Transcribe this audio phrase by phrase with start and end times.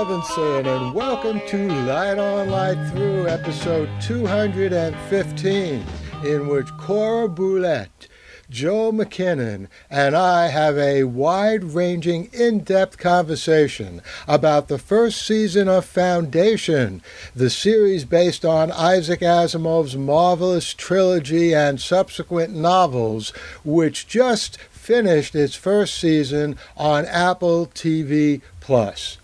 [0.00, 5.84] Levinson, and welcome to Light On Light Through, episode 215,
[6.24, 8.08] in which Cora Buhlert,
[8.48, 15.68] Joe McKinnon, and I have a wide ranging, in depth conversation about the first season
[15.68, 17.02] of Foundation,
[17.36, 23.34] the series based on Isaac Asimov's marvelous trilogy and subsequent novels,
[23.66, 29.18] which just finished its first season on Apple TV Plus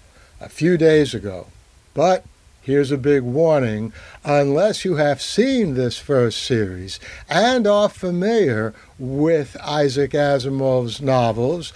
[0.47, 1.49] a few days ago.
[1.93, 2.25] But
[2.63, 3.93] here's a big warning
[4.25, 11.73] unless you have seen this first series and are familiar with Isaac Asimov's novels,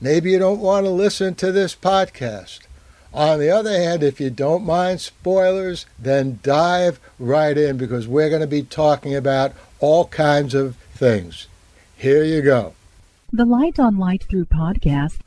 [0.00, 2.60] maybe you don't want to listen to this podcast.
[3.12, 8.30] On the other hand, if you don't mind spoilers, then dive right in because we're
[8.30, 11.46] going to be talking about all kinds of things.
[11.94, 12.72] Here you go.
[13.30, 15.18] The Light on Light Through podcast.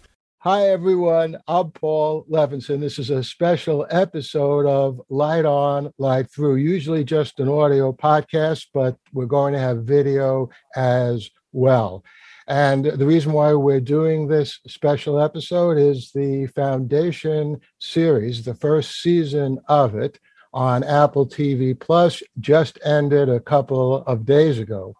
[0.41, 1.35] Hi, everyone.
[1.47, 2.79] I'm Paul Levinson.
[2.79, 8.67] This is a special episode of Light On, Light Through, usually just an audio podcast,
[8.71, 12.03] but we're going to have video as well.
[12.47, 19.01] And the reason why we're doing this special episode is the Foundation series, the first
[19.01, 20.19] season of it
[20.53, 24.93] on Apple TV Plus just ended a couple of days ago.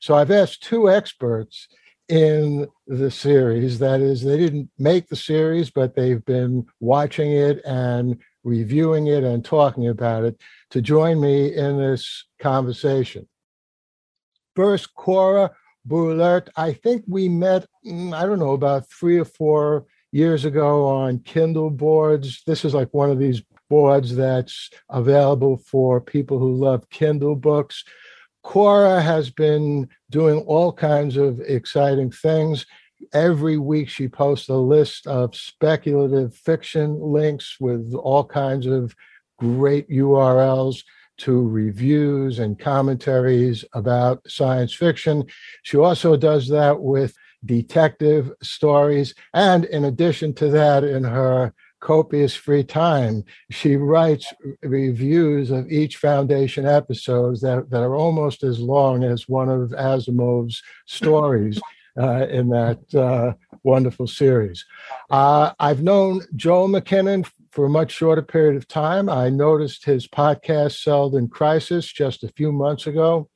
[0.00, 1.68] So I've asked two experts
[2.08, 3.78] in the series.
[3.78, 9.24] That is, they didn't make the series, but they've been watching it and reviewing it
[9.24, 13.28] and talking about it to join me in this conversation.
[14.54, 15.50] First, Cora
[15.88, 16.48] Buhlert.
[16.56, 21.20] I think we met, mm, I don't know, about three or four years ago on
[21.20, 22.42] Kindle boards.
[22.46, 27.84] This is like one of these boards that's available for people who love Kindle books.
[28.42, 32.66] Cora has been doing all kinds of exciting things.
[33.12, 38.94] Every week, she posts a list of speculative fiction links with all kinds of
[39.38, 40.82] great URLs
[41.18, 45.24] to reviews and commentaries about science fiction.
[45.62, 47.14] She also does that with
[47.44, 49.14] detective stories.
[49.34, 54.32] And in addition to that, in her copious free time, she writes
[54.62, 60.62] reviews of each Foundation episodes that, that are almost as long as one of Asimov's
[60.86, 61.60] stories.
[61.94, 63.34] Uh, in that uh,
[63.64, 64.64] wonderful series.
[65.10, 69.10] Uh, I've known Joel McKinnon for a much shorter period of time.
[69.10, 73.28] I noticed his podcast, Seldon Crisis, just a few months ago.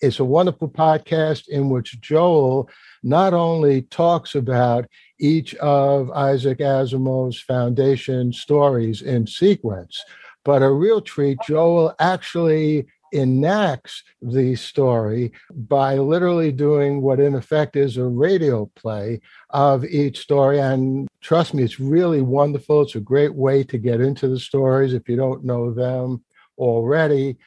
[0.00, 2.68] It's a wonderful podcast in which Joel
[3.02, 4.86] not only talks about
[5.18, 10.02] each of Isaac Asimov's foundation stories in sequence,
[10.44, 17.76] but a real treat, Joel actually enacts the story by literally doing what in effect
[17.76, 19.20] is a radio play
[19.50, 20.58] of each story.
[20.58, 22.82] And trust me, it's really wonderful.
[22.82, 26.24] It's a great way to get into the stories if you don't know them
[26.58, 27.38] already.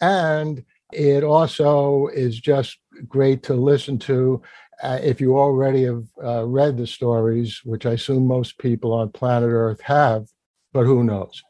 [0.00, 4.40] And it also is just great to listen to
[4.82, 9.10] uh, if you already have uh, read the stories, which I assume most people on
[9.10, 10.26] planet Earth have,
[10.72, 11.42] but who knows?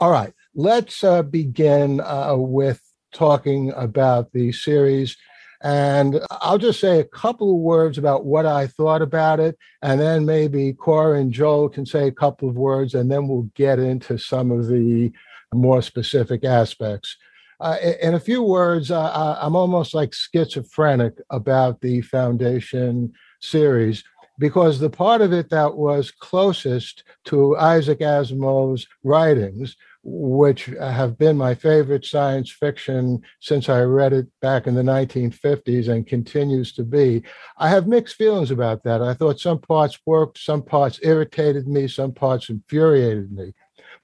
[0.00, 2.80] All right, let's uh, begin uh, with
[3.12, 5.16] talking about the series.
[5.60, 10.00] And I'll just say a couple of words about what I thought about it, and
[10.00, 13.80] then maybe Cora and Joel can say a couple of words, and then we'll get
[13.80, 15.10] into some of the
[15.52, 17.16] more specific aspects.
[17.60, 24.04] Uh, in a few words, uh, I'm almost like schizophrenic about the Foundation series
[24.38, 31.36] because the part of it that was closest to Isaac Asimov's writings, which have been
[31.36, 36.84] my favorite science fiction since I read it back in the 1950s and continues to
[36.84, 37.24] be,
[37.56, 39.02] I have mixed feelings about that.
[39.02, 43.54] I thought some parts worked, some parts irritated me, some parts infuriated me.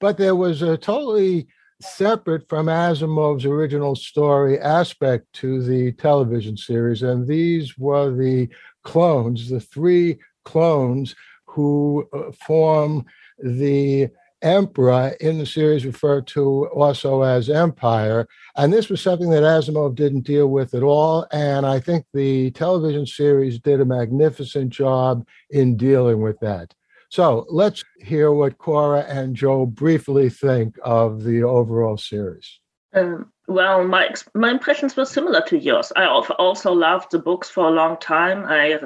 [0.01, 1.47] But there was a totally
[1.81, 7.03] separate from Asimov's original story aspect to the television series.
[7.03, 8.49] And these were the
[8.83, 13.05] clones, the three clones who uh, form
[13.39, 14.09] the
[14.41, 18.27] Emperor in the series referred to also as Empire.
[18.55, 21.25] And this was something that Asimov didn't deal with at all.
[21.31, 26.75] And I think the television series did a magnificent job in dealing with that.
[27.15, 32.59] So let's hear what Cora and Joe briefly think of the overall series.
[32.93, 35.93] Um, well, my my impressions were similar to yours.
[35.95, 38.43] I also loved the books for a long time.
[38.45, 38.81] I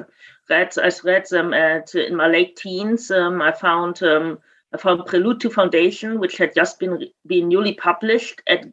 [0.47, 3.09] read I read them at in my late teens.
[3.09, 4.37] Um, I found um,
[4.75, 8.63] I found Prelude to Foundation, which had just been been newly published at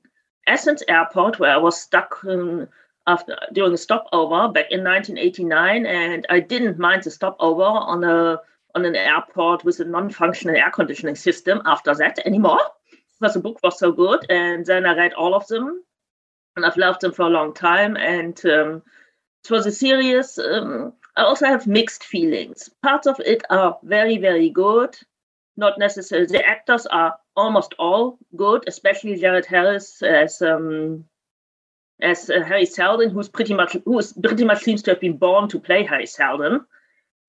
[0.46, 2.68] Athens Airport, where I was stuck um,
[3.06, 8.38] after during a stopover back in 1989, and I didn't mind the stopover on a
[8.76, 12.60] on an airport with a non-functional air conditioning system after that anymore
[13.18, 14.26] because the book was so good.
[14.28, 15.82] And then I read all of them,
[16.54, 17.96] and I've loved them for a long time.
[17.96, 18.82] And um,
[19.44, 22.70] for the series, um, I also have mixed feelings.
[22.82, 24.96] Parts of it are very, very good.
[25.56, 26.26] Not necessarily.
[26.26, 31.06] The actors are almost all good, especially Jared Harris as um,
[31.98, 35.16] as uh, Hari Seldon, who's pretty much who is pretty much seems to have been
[35.16, 36.66] born to play Hari Seldon.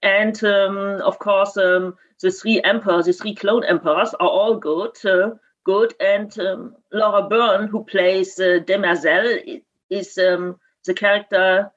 [0.02, 4.98] And um, of course, um, the three emperors, the three clone emperors, are all good.
[5.06, 5.36] Uh,
[5.68, 11.70] good, and um, Laura Birn, who plays uh, Demerzel, is um, the character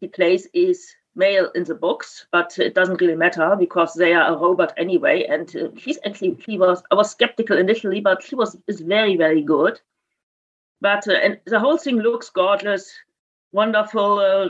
[0.00, 4.32] he plays is male in the books, but it doesn't really matter because they are
[4.32, 5.24] a robot anyway.
[5.24, 9.16] And uh, she's actually she was I was skeptical initially, but she was is very
[9.16, 9.80] very good.
[10.80, 12.92] But uh, and the whole thing looks gorgeous,
[13.52, 14.48] wonderful uh,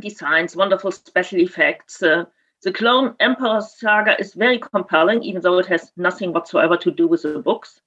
[0.00, 2.02] designs, wonderful special effects.
[2.02, 2.24] Uh,
[2.64, 7.06] the Clone Emperor saga is very compelling, even though it has nothing whatsoever to do
[7.06, 7.80] with the books.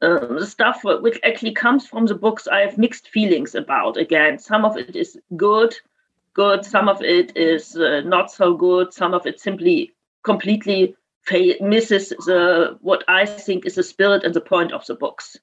[0.00, 3.96] Um, the stuff which actually comes from the books, I have mixed feelings about.
[3.96, 5.76] Again, some of it is good,
[6.34, 6.64] good.
[6.64, 8.92] Some of it is uh, not so good.
[8.92, 9.92] Some of it simply
[10.24, 14.94] completely fa- misses the what I think is the spirit and the point of the
[14.94, 15.36] books.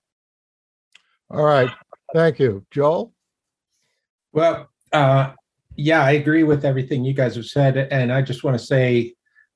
[1.29, 1.69] All right,
[2.13, 3.13] thank you, Joel.
[4.33, 5.33] Well, uh,
[5.79, 9.13] yeah, I agree with everything you guys have said, and I just want to say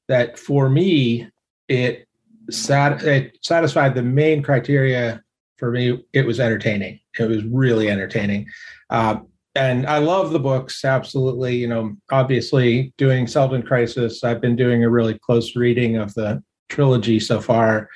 [0.07, 1.27] that for me,
[1.67, 2.07] it
[2.49, 5.21] sat it satisfied the main criteria
[5.57, 6.01] for me.
[6.13, 6.99] It was entertaining.
[7.19, 8.47] It was really entertaining.
[8.89, 9.17] Uh,
[9.55, 10.85] and I love the books.
[10.85, 14.23] Absolutely, you know, obviously doing Seldon Crisis.
[14.23, 17.89] I've been doing a really close reading of the trilogy so far,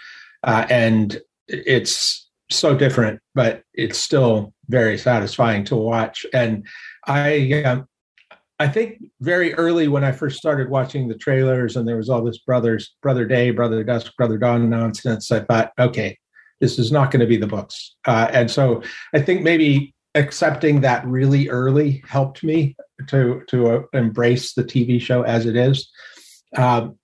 [0.44, 6.26] uh, and it's so different, but it's still very satisfying to watch.
[6.34, 6.66] And
[7.06, 7.82] I, uh,
[8.60, 12.24] I think very early when I first started watching the trailers, and there was all
[12.24, 15.32] this brothers, brother day, brother dusk, brother dawn nonsense.
[15.32, 16.18] I thought, okay,
[16.60, 17.96] this is not going to be the books.
[18.06, 18.82] Uh, and so
[19.14, 22.76] I think maybe accepting that really early helped me
[23.08, 25.90] to to uh, embrace the TV show as it is.
[26.56, 26.98] Um,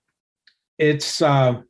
[0.79, 1.61] it's uh,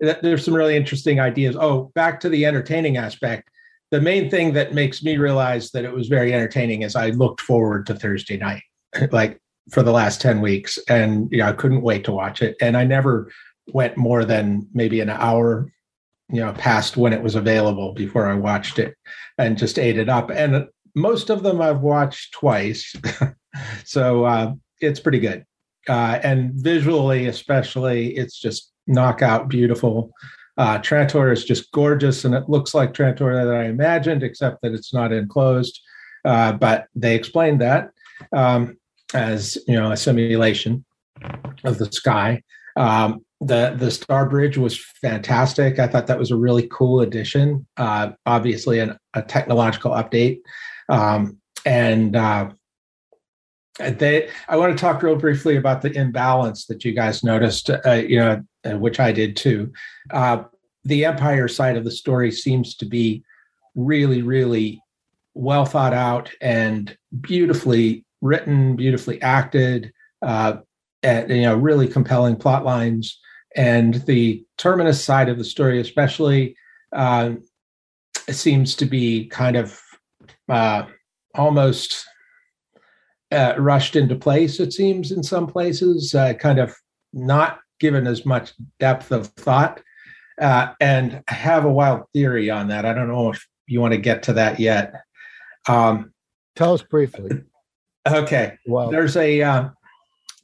[0.00, 1.56] there's some really interesting ideas.
[1.58, 3.48] Oh, back to the entertaining aspect.
[3.90, 7.40] The main thing that makes me realize that it was very entertaining is I looked
[7.40, 8.62] forward to Thursday night,
[9.12, 9.40] like
[9.70, 10.78] for the last 10 weeks.
[10.88, 12.56] And you know, I couldn't wait to watch it.
[12.60, 13.30] And I never
[13.68, 15.70] went more than maybe an hour
[16.30, 18.94] you know past when it was available before I watched it
[19.38, 20.30] and just ate it up.
[20.30, 22.94] And most of them I've watched twice,
[23.84, 25.44] so uh, it's pretty good.
[25.88, 30.12] Uh, and visually, especially, it's just knockout beautiful.
[30.58, 34.72] Uh, Trantor is just gorgeous, and it looks like Trantor that I imagined, except that
[34.72, 35.80] it's not enclosed.
[36.24, 37.90] Uh, but they explained that
[38.32, 38.76] um,
[39.14, 40.84] as you know a simulation
[41.64, 42.42] of the sky.
[42.76, 45.78] Um, the the Star Bridge was fantastic.
[45.78, 47.66] I thought that was a really cool addition.
[47.76, 50.40] Uh, obviously, an, a technological update,
[50.88, 52.50] um, and uh,
[53.78, 54.28] they.
[54.48, 57.70] I want to talk real briefly about the imbalance that you guys noticed.
[57.70, 59.72] Uh, you know, uh, which I did too.
[60.10, 60.44] Uh,
[60.84, 63.22] the Empire side of the story seems to be
[63.74, 64.82] really, really
[65.34, 69.92] well thought out and beautifully written, beautifully acted.
[70.22, 70.58] Uh,
[71.02, 73.20] and, you know, really compelling plot lines
[73.56, 76.56] and the terminus side of the story, especially,
[76.92, 77.32] uh,
[78.30, 79.80] seems to be kind of
[80.48, 80.84] uh,
[81.34, 82.04] almost
[83.30, 84.60] uh, rushed into place.
[84.60, 86.74] It seems in some places, uh, kind of
[87.12, 89.82] not given as much depth of thought.
[90.40, 92.84] Uh, and I have a wild theory on that.
[92.84, 94.94] I don't know if you want to get to that yet.
[95.68, 96.12] Um,
[96.56, 97.42] Tell us briefly.
[98.06, 98.58] Okay.
[98.66, 99.68] Well, there's a uh,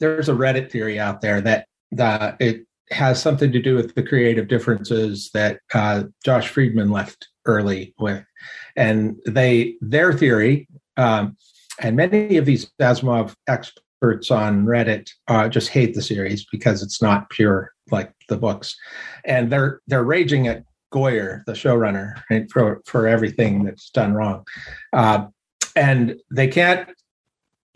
[0.01, 4.03] there's a Reddit theory out there that the it has something to do with the
[4.03, 8.25] creative differences that uh, Josh Friedman left early with,
[8.77, 11.37] and they their theory, um,
[11.81, 13.35] and many of these Asimov
[14.05, 18.77] experts on Reddit uh, just hate the series because it's not pure like the books,
[19.25, 24.45] and they're they're raging at Goyer, the showrunner, right, for for everything that's done wrong,
[24.93, 25.27] uh,
[25.75, 26.89] and they can't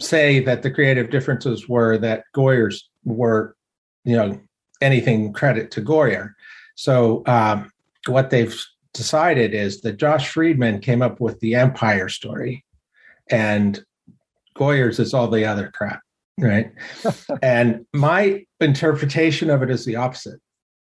[0.00, 3.56] say that the creative differences were that Goyer's were
[4.04, 4.38] you know
[4.82, 6.32] anything credit to Goyer.
[6.75, 7.70] So um,
[8.06, 8.54] what they've
[8.92, 12.64] decided is that Josh Friedman came up with the Empire story,
[13.30, 13.82] and
[14.58, 16.02] Goyer's is all the other crap,
[16.38, 16.73] right?
[17.42, 20.40] and my interpretation of it is the opposite.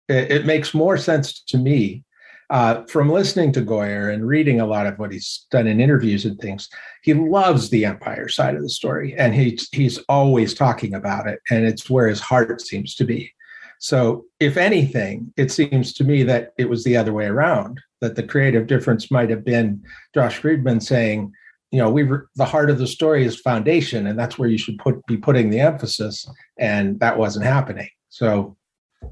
[0.08, 2.04] It, it makes more sense to me
[2.50, 6.26] uh, from listening to Goyer and reading a lot of what he's done in interviews
[6.26, 6.68] and things,
[7.04, 11.40] he loves the empire side of the story, and he's he's always talking about it,
[11.52, 13.32] and it's where his heart seems to be.
[13.80, 18.16] So, if anything, it seems to me that it was the other way around, that
[18.16, 19.84] the creative difference might have been
[20.16, 21.32] Josh Friedman saying,
[21.72, 24.78] you know, we the heart of the story is foundation, and that's where you should
[24.78, 27.90] put be putting the emphasis, and that wasn't happening.
[28.10, 28.58] So,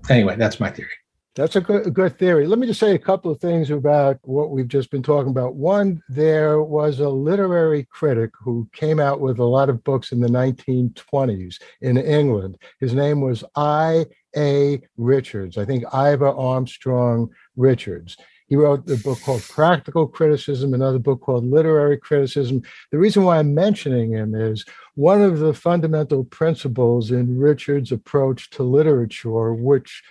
[0.10, 0.90] anyway, that's my theory.
[1.36, 2.48] That's a good, a good theory.
[2.48, 5.54] Let me just say a couple of things about what we've just been talking about.
[5.54, 10.20] One, there was a literary critic who came out with a lot of books in
[10.20, 12.58] the 1920s in England.
[12.80, 14.08] His name was I.
[14.36, 14.82] A.
[14.98, 15.58] Richards.
[15.58, 18.18] I think Ivor Armstrong Richards.
[18.48, 22.64] He wrote a book called Practical Criticism, another book called Literary Criticism.
[22.92, 28.50] The reason why I'm mentioning him is one of the fundamental principles in Richard's approach
[28.52, 30.04] to literature, which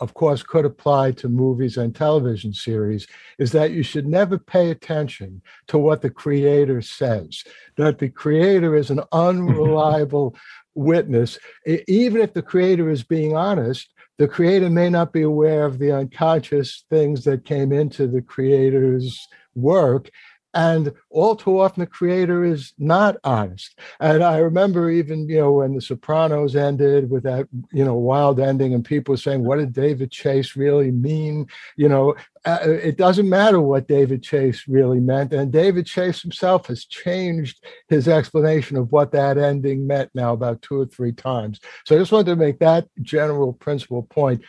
[0.00, 3.06] of course, could apply to movies and television series
[3.38, 7.44] is that you should never pay attention to what the creator says,
[7.76, 10.36] that the creator is an unreliable
[10.74, 11.38] witness.
[11.86, 15.92] Even if the creator is being honest, the creator may not be aware of the
[15.92, 20.10] unconscious things that came into the creator's work
[20.54, 23.78] and all too often, the creator is not honest.
[24.00, 28.40] And I remember even, you know, when The Sopranos ended with that, you know, wild
[28.40, 31.46] ending, and people were saying, what did David Chase really mean?
[31.76, 35.32] You know, uh, it doesn't matter what David Chase really meant.
[35.32, 40.62] And David Chase himself has changed his explanation of what that ending meant now about
[40.62, 41.60] two or three times.
[41.84, 44.42] So I just wanted to make that general principle point.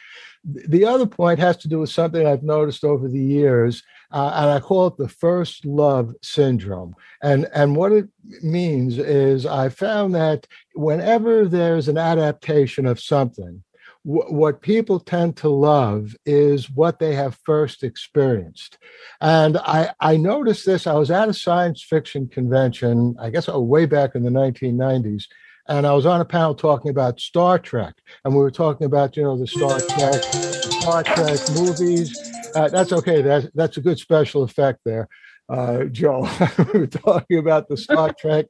[0.46, 4.52] The other point has to do with something I've noticed over the years uh, and
[4.52, 6.96] I call it the first love syndrome.
[7.22, 8.08] And and what it
[8.42, 13.64] means is I found that whenever there's an adaptation of something,
[14.04, 18.78] what people tend to love is what they have first experienced.
[19.20, 20.88] And I I noticed this.
[20.88, 25.26] I was at a science fiction convention, I guess oh, way back in the 1990s
[25.68, 29.18] and I was on a panel talking about Star Trek, and we were talking about
[29.18, 32.16] you know the Star Trek, Star Trek movies,
[32.56, 33.22] uh, that's okay.
[33.22, 35.10] That's that's a good special effect there,
[35.50, 36.28] uh, Joe.
[36.74, 38.46] we were talking about the Star Trek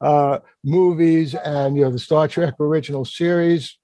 [0.00, 3.78] uh, movies and you know the Star Trek original series,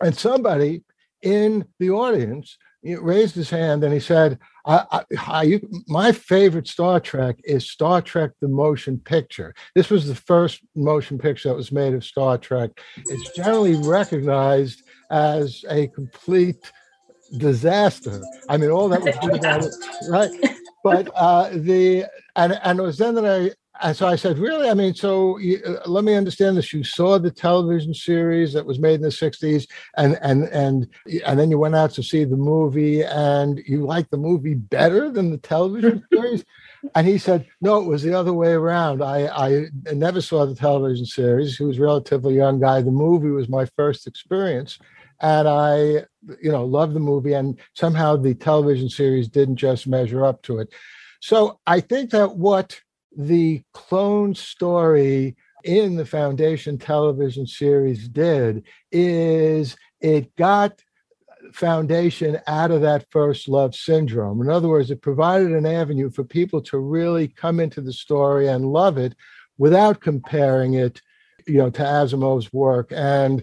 [0.00, 0.82] and somebody
[1.22, 7.00] in the audience raised his hand and he said, I, I, I, my favorite Star
[7.00, 9.54] Trek is Star Trek the Motion Picture.
[9.74, 12.70] This was the first motion picture that was made of Star Trek.
[12.96, 16.70] It's generally recognized as a complete
[17.36, 18.20] disaster.
[18.48, 19.74] I mean, all that was about it,
[20.08, 20.30] right?
[20.82, 22.06] But uh, the
[22.36, 23.50] and and it was then that I
[23.82, 24.68] and so I said, really?
[24.68, 26.72] I mean, so you, uh, let me understand this.
[26.72, 30.88] You saw the television series that was made in the '60s, and and and
[31.24, 35.10] and then you went out to see the movie, and you liked the movie better
[35.10, 36.44] than the television series.
[36.94, 39.02] And he said, no, it was the other way around.
[39.02, 41.58] I, I never saw the television series.
[41.58, 42.80] He was a relatively young guy.
[42.80, 44.78] The movie was my first experience
[45.20, 46.06] and I,
[46.42, 47.34] you know, love the movie.
[47.34, 50.72] And somehow the television series didn't just measure up to it.
[51.20, 52.80] So I think that what
[53.16, 60.82] the clone story in the Foundation television series did is it got
[61.52, 64.40] Foundation out of that first love syndrome.
[64.40, 68.48] In other words, it provided an avenue for people to really come into the story
[68.48, 69.14] and love it
[69.58, 71.00] without comparing it,
[71.46, 72.92] you know, to Asimov's work.
[72.94, 73.42] And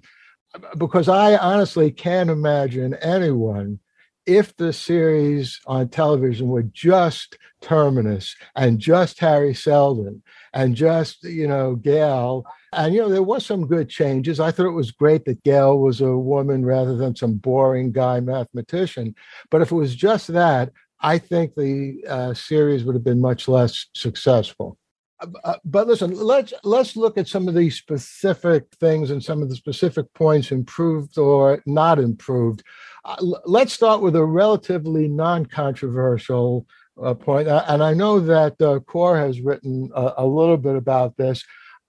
[0.53, 3.79] uh, because I honestly can't imagine anyone
[4.27, 10.21] if the series on television were just Terminus and just Hari Seldon
[10.53, 12.45] and just, you know, Gail.
[12.73, 14.39] And, you know, there was some good changes.
[14.39, 18.19] I thought it was great that Gail was a woman rather than some boring guy
[18.19, 19.15] mathematician.
[19.49, 23.47] But if it was just that, I think the uh, series would have been much
[23.47, 24.77] less successful.
[25.19, 29.49] Uh, but listen, let's let's look at some of these specific things and some of
[29.49, 32.61] the specific points improved or not improved.
[33.05, 36.65] Uh, let's start with a relatively non-controversial
[37.01, 40.75] uh, point, uh, and I know that uh, Core has written a, a, little bit
[40.75, 41.43] about this.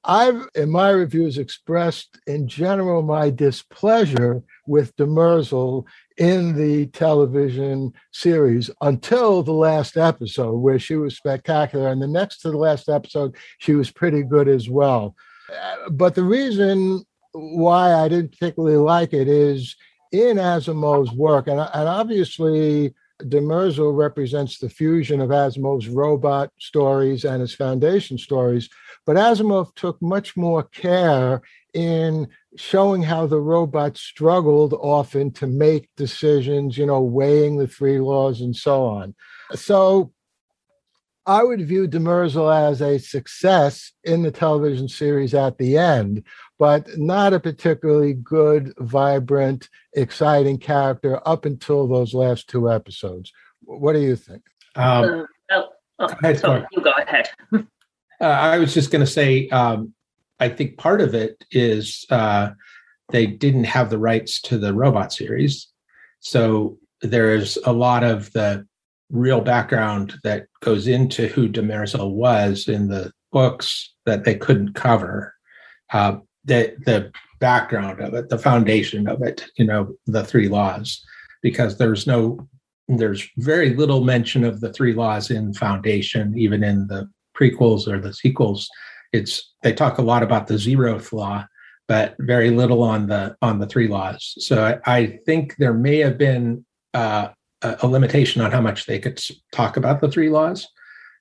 [0.04, 5.84] I've, in my reviews, expressed in general my displeasure with Demerzel
[6.18, 11.88] in the television series until the last episode, where she was spectacular.
[11.88, 15.16] And the next to the last episode, she was pretty good as well.
[15.90, 19.76] But the reason why I didn't particularly like it is
[20.12, 27.40] in Asimov's work, and, and obviously Demerzel represents the fusion of Asimov's robot stories and
[27.40, 28.68] his foundation stories,
[29.04, 31.42] but Asimov took much more care
[31.74, 37.98] in showing how the robot struggled often to make decisions, you know, weighing the three
[37.98, 39.14] laws and so on.
[39.54, 40.12] So
[41.26, 46.24] I would view Demerzel as a success in the television series at the end,
[46.58, 53.32] but not a particularly good, vibrant, exciting character up until those last two episodes.
[53.60, 54.42] What do you think?
[54.74, 55.62] Um, uh,
[56.00, 57.30] oh, ahead, sorry, you go ahead.
[57.52, 57.64] uh,
[58.20, 59.94] I was just going to say, um,
[60.40, 62.50] I think part of it is uh,
[63.10, 65.68] they didn't have the rights to the robot series.
[66.20, 68.66] So there's a lot of the
[69.10, 75.34] real background that goes into who Demerzel was in the books that they couldn't cover.
[75.92, 81.04] Uh, the the background of it, the foundation of it, you know, the three laws,
[81.42, 82.48] because there's no
[82.88, 88.00] there's very little mention of the three laws in Foundation, even in the prequels or
[88.00, 88.68] the sequels.
[89.12, 91.46] It's they talk a lot about the zeroth law,
[91.86, 94.34] but very little on the on the three laws.
[94.38, 96.64] So I, I think there may have been
[96.94, 97.28] uh,
[97.62, 99.20] a, limitation on how much they could
[99.52, 100.66] talk about the three laws.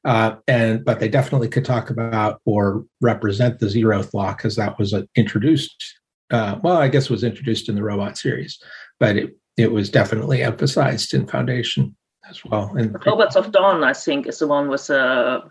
[0.07, 4.79] Uh, and but they definitely could talk about or represent the zeroth law because that
[4.79, 5.99] was uh, introduced.
[6.31, 8.57] Uh, well, I guess it was introduced in the robot series,
[9.01, 11.93] but it it was definitely emphasized in Foundation
[12.29, 12.73] as well.
[12.77, 15.41] And Robots of Dawn, I think, is the one with uh,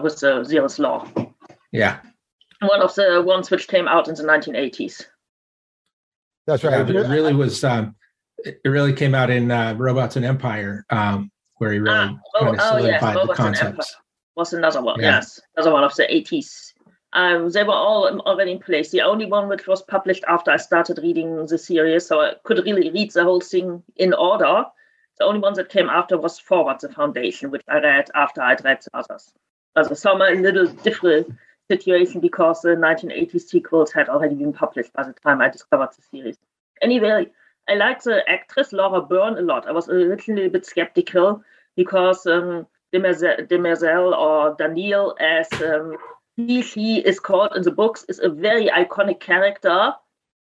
[0.00, 1.08] with the zeroth law.
[1.72, 1.98] Yeah,
[2.60, 5.06] one of the ones which came out in the 1980s.
[6.46, 6.88] That's right.
[6.88, 7.64] Yeah, it really was.
[7.64, 7.96] Um,
[8.38, 12.44] it really came out in uh, Robots and Empire, um, where he really ah, oh,
[12.44, 13.28] kind of solidified oh, yes.
[13.28, 13.96] the concepts.
[14.36, 15.16] Was another one, yeah.
[15.16, 16.72] yes, another one of the 80s.
[17.12, 18.90] Um, they were all already in place.
[18.90, 22.58] The only one which was published after I started reading the series, so I could
[22.64, 24.64] really read the whole thing in order.
[25.18, 28.64] The only one that came after was Forward the Foundation, which I read after I'd
[28.64, 29.32] read the others.
[29.76, 31.32] Also, some a little different
[31.70, 36.02] situation because the 1980s sequels had already been published by the time I discovered the
[36.10, 36.36] series.
[36.82, 37.28] Anyway,
[37.68, 39.68] I like the actress Laura Birn a lot.
[39.68, 41.42] I was originally a bit skeptical
[41.76, 45.96] because um, Demerzel or Daniel, as um,
[46.36, 49.92] he, she is called in the books, is a very iconic character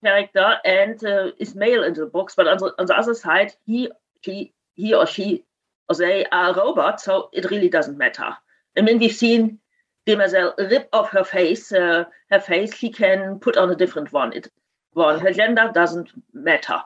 [0.03, 2.35] character and uh, is male in the books.
[2.35, 3.89] But on the, on the other side, he,
[4.21, 5.43] he, he or she
[5.89, 8.35] or they are robots, so it really doesn't matter.
[8.77, 9.59] I mean, we've seen
[10.07, 14.33] Demerzel rip off her face, uh, her face, she can put on a different one.
[14.33, 14.47] It,
[14.93, 16.81] one, her gender doesn't matter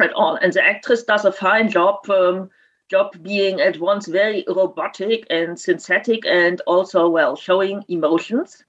[0.00, 0.36] at all.
[0.36, 2.50] And the actress does a fine job, um,
[2.92, 8.64] job being at once very robotic and synthetic, and also well showing emotions.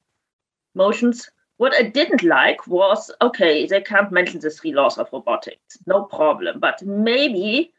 [0.75, 1.29] Motions.
[1.57, 6.05] What I didn't like was okay, they can't mention the three laws of robotics, no
[6.05, 6.59] problem.
[6.59, 7.73] But maybe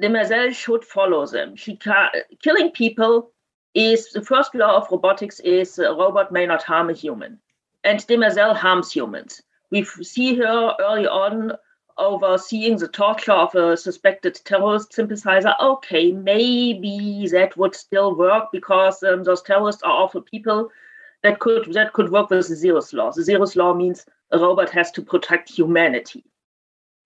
[0.00, 1.56] Demerzel should follow them.
[1.56, 2.08] She can,
[2.40, 3.32] killing people
[3.74, 7.38] is the first law of robotics is a robot may not harm a human,
[7.84, 9.42] and Demerzel harms humans.
[9.70, 11.52] We see her early on
[11.98, 19.02] overseeing the torture of a suspected terrorist sympathizer, okay, maybe that would still work because
[19.02, 20.70] um, those terrorists are awful people.
[21.22, 23.12] That could that could work with the zeroth law.
[23.12, 26.24] The zeroth law means a robot has to protect humanity,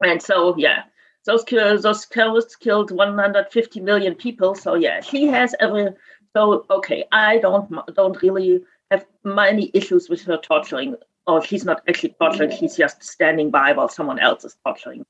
[0.02, 0.84] and so yeah,
[1.26, 4.54] those those terrorists killed 150 million people.
[4.54, 5.88] So yeah, she has every.
[6.34, 11.82] So okay, I don't don't really have many issues with her torturing or she's not
[11.88, 15.04] actually torturing, she's just standing by while someone else is torturing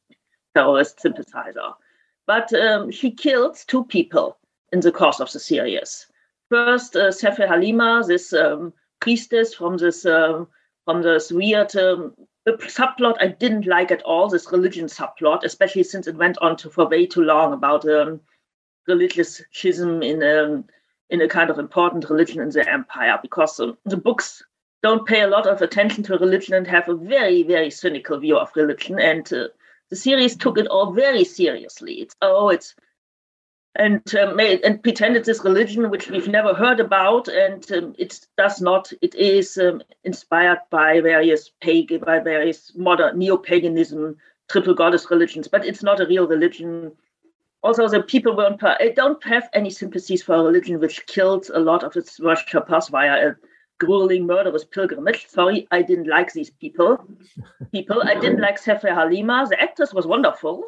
[0.54, 1.72] terrorist sympathizer.
[2.26, 4.38] But um, she kills two people
[4.72, 6.06] in the course of the series.
[6.48, 10.48] First, uh, Zephyr Halima, this um, priestess from this um,
[10.84, 12.14] from this weird um,
[12.46, 14.28] subplot I didn't like at all.
[14.28, 18.20] This religion subplot, especially since it went on to for way too long about um,
[18.86, 20.64] religious schism in um,
[21.10, 23.18] in a kind of important religion in the empire.
[23.20, 24.42] Because um, the books
[24.86, 28.38] don't pay a lot of attention to religion and have a very, very cynical view
[28.38, 29.00] of religion.
[29.00, 29.48] And uh,
[29.90, 31.94] the series took it all very seriously.
[31.94, 32.76] It's oh, it's
[33.74, 38.20] and uh, made and pretended this religion which we've never heard about, and um, it
[38.38, 38.92] does not.
[39.02, 44.16] It is um, inspired by various pagan, by various modern neo-paganism,
[44.48, 46.92] triple goddess religions, but it's not a real religion.
[47.64, 48.62] Also, the people weren't.
[48.94, 53.30] don't have any sympathies for a religion which killed a lot of its worshippers via
[53.30, 53.36] a
[53.78, 55.26] grueling murderous pilgrimage.
[55.28, 57.04] Sorry, I didn't like these people.
[57.72, 59.46] People, I didn't like Zephyr Halima.
[59.48, 60.64] The actress was wonderful.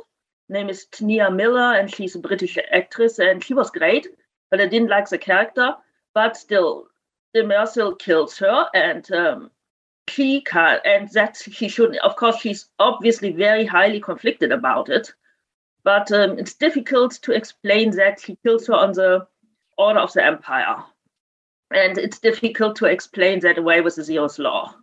[0.48, 4.06] Name is T'Nia Miller, and she's a British actress, and she was great.
[4.50, 5.74] But I didn't like the character.
[6.14, 6.88] But still,
[7.34, 9.50] Demerzel kills her, and um,
[10.08, 11.98] she can, and that she shouldn't.
[11.98, 15.12] Of course, she's obviously very highly conflicted about it.
[15.84, 19.26] But um, it's difficult to explain that she kills her on the
[19.76, 20.84] order of the empire
[21.70, 24.74] and it's difficult to explain that away with the zeroth law.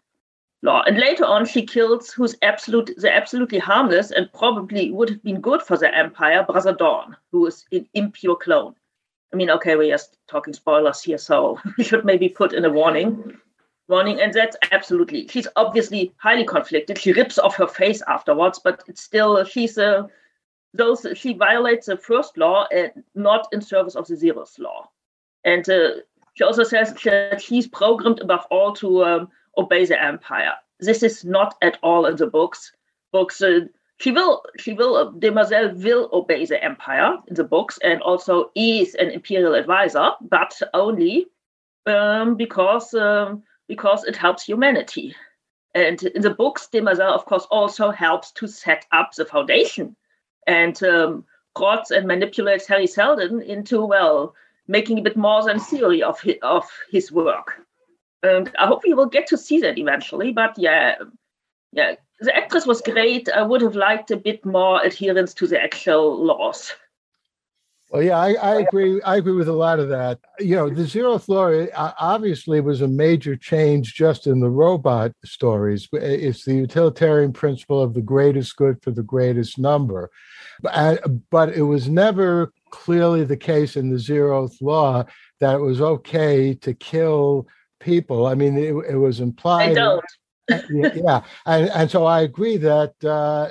[0.62, 0.84] Law.
[0.84, 5.42] And later on, she kills who's absolute, the absolutely harmless and probably would have been
[5.42, 8.76] good for the Empire, Brother Dawn, who is an impure clone.
[9.34, 12.70] I mean, okay, we're just talking spoilers here, so we should maybe put in a
[12.70, 13.38] warning.
[13.88, 15.28] Warning, and that's absolutely.
[15.28, 16.98] She's obviously highly conflicted.
[16.98, 20.10] She rips off her face afterwards, but it's still she's a
[20.74, 24.90] those she violates the first law and not in service of the zeroth law.
[25.44, 25.92] And uh,
[26.36, 30.54] she also says that he's programmed above all to um, obey the empire.
[30.80, 32.72] This is not at all in the books.
[33.12, 33.42] Books.
[33.42, 33.62] Uh,
[33.98, 34.44] she will.
[34.60, 34.96] She will.
[34.96, 40.12] Uh, Demerzel will obey the empire in the books, and also is an imperial advisor,
[40.22, 41.28] but only
[41.86, 45.16] um, because um, because it helps humanity.
[45.74, 49.96] And in the books, Demerzel, of course, also helps to set up the foundation
[50.48, 51.26] and um,
[51.58, 54.36] and manipulates Hari Seldon into, well,
[54.68, 57.62] making a bit more than theory of his, of his work.
[58.24, 60.32] And I hope we will get to see that eventually.
[60.32, 60.96] But yeah,
[61.72, 63.30] yeah, the actress was great.
[63.30, 66.74] I would have liked a bit more adherence to the actual laws.
[67.92, 69.00] Well, yeah, I, I, agree.
[69.04, 70.20] I agree with a lot of that.
[70.40, 71.66] You know, the zeroth law
[72.00, 75.88] obviously was a major change just in the robot stories.
[75.94, 80.10] Eh, it's the utilitarian principle of the greatest good for the greatest number.
[80.62, 85.06] But eh, it was never clearly the case in the zeroth law
[85.40, 87.48] that it was okay to kill
[87.80, 88.28] people.
[88.28, 89.72] I mean, it, it was implied.
[89.72, 90.06] I don't.
[90.70, 93.50] yeah, and and so I agree that uh,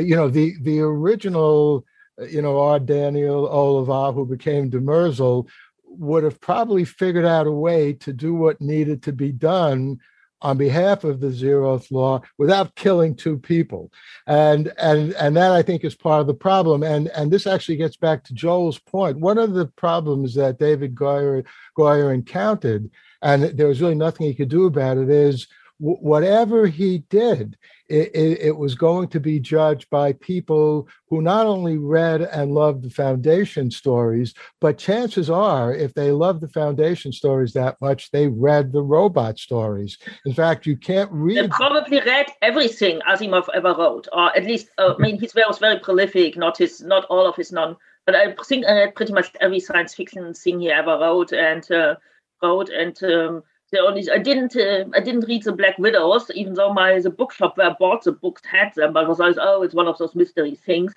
[0.00, 1.84] you know the the original
[2.28, 5.48] you know, our Daniel Olivaw, who became Demerzel,
[5.84, 9.98] would have probably figured out a way to do what needed to be done
[10.42, 13.90] on behalf of the zeroth law without killing two people
[14.26, 17.76] and and and that i think is part of the problem and and this actually
[17.76, 19.18] gets back to joel's point.
[19.18, 21.44] one of the problems that david goyer
[21.78, 22.90] goyer encountered
[23.22, 25.46] and there was really nothing he could do about it is
[25.82, 27.56] whatever he did,
[27.88, 32.52] it, it, it, was going to be judged by people who not only read and
[32.52, 38.10] loved the foundation stories, but chances are, if they love the foundation stories that much,
[38.10, 39.98] they read the robot stories.
[40.24, 41.38] In fact, you can't read.
[41.38, 45.58] They probably read everything Asimov ever wrote, or at least, uh, I mean, his was
[45.58, 46.36] very prolific.
[46.36, 49.60] Not his, not all of his non, but I think I read pretty much every
[49.60, 51.96] science fiction thing he ever wrote and uh,
[52.42, 53.02] wrote and.
[53.02, 53.42] Um,
[53.74, 57.70] I didn't uh, I didn't read the Black Widows, even though my the bookshop where
[57.70, 60.14] I bought the books had them, but I was like, oh, it's one of those
[60.14, 60.92] mystery things.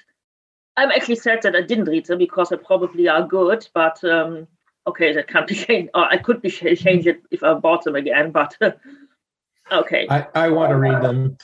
[0.77, 4.47] I'm actually sad that I didn't read them because they probably are good, but um,
[4.87, 5.91] okay, that can't be changed.
[5.93, 8.57] Or I could be changed it if I bought them again, but
[9.71, 10.07] okay.
[10.09, 11.37] I, I want to read them,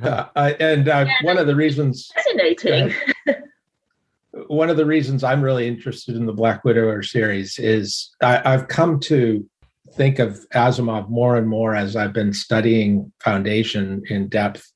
[0.00, 2.94] uh, I, and uh, yeah, one of the reasons fascinating.
[4.46, 8.68] one of the reasons I'm really interested in the Black Widower series is I, I've
[8.68, 9.46] come to
[9.94, 14.70] think of Asimov more and more as I've been studying Foundation in depth.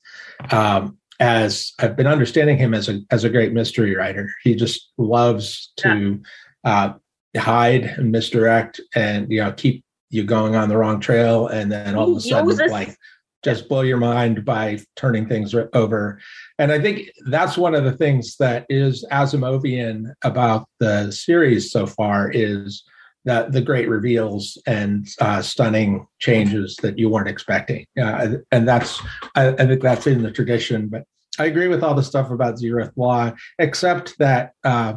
[0.51, 4.93] Um, as I've been understanding him as a as a great mystery writer, he just
[4.99, 6.21] loves to
[6.65, 6.93] uh,
[7.37, 11.95] hide and misdirect, and you know keep you going on the wrong trail, and then
[11.95, 12.97] all of a sudden, like
[13.43, 16.21] just blow your mind by turning things over.
[16.59, 21.87] And I think that's one of the things that is Asimovian about the series so
[21.87, 22.83] far is
[23.27, 27.85] the, the great reveals and uh, stunning changes that you weren't expecting.
[28.01, 29.03] Uh, and that's,
[29.35, 30.89] I, I, think that's in the tradition.
[30.89, 31.03] But
[31.39, 34.95] I agree with all the stuff about zeroth law, except that uh,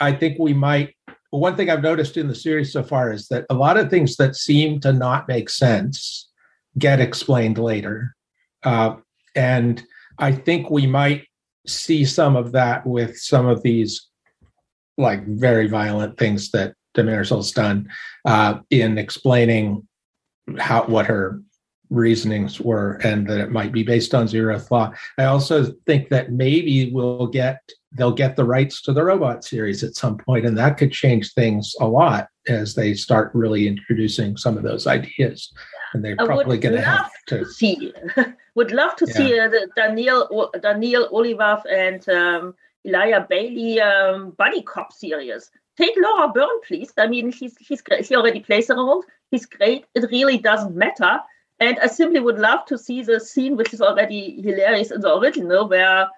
[0.00, 0.94] I think we might.
[1.30, 4.16] One thing I've noticed in the series so far is that a lot of things
[4.16, 6.28] that seem to not make sense
[6.78, 8.16] get explained later.
[8.64, 8.96] Uh,
[9.36, 9.82] and
[10.18, 11.26] I think we might
[11.66, 14.08] see some of that with some of these
[14.96, 17.88] like very violent things that Demerzel's done
[18.24, 19.86] uh, in explaining
[20.58, 21.40] how what her
[21.90, 24.92] reasonings were and that it might be based on zeroth law.
[25.16, 27.60] I also think that maybe we'll get
[27.92, 31.32] they'll get the rights to the robot series at some point, and that could change
[31.32, 35.52] things a lot as they start really introducing some of those ideas.
[35.94, 37.94] And they're probably going to have to see.
[38.54, 39.14] would love to yeah.
[39.14, 45.94] see uh, the Daniel Daniel Olivaw and um, Elijah Baley um, buddy cop series take
[45.96, 46.92] Laura Birn, please.
[46.98, 48.04] I mean, she's she's great.
[48.06, 49.04] She already plays the role.
[49.30, 49.86] He's great.
[49.94, 51.20] It really doesn't matter.
[51.60, 55.16] And I simply would love to see the scene, which is already hilarious in the
[55.16, 56.08] original, where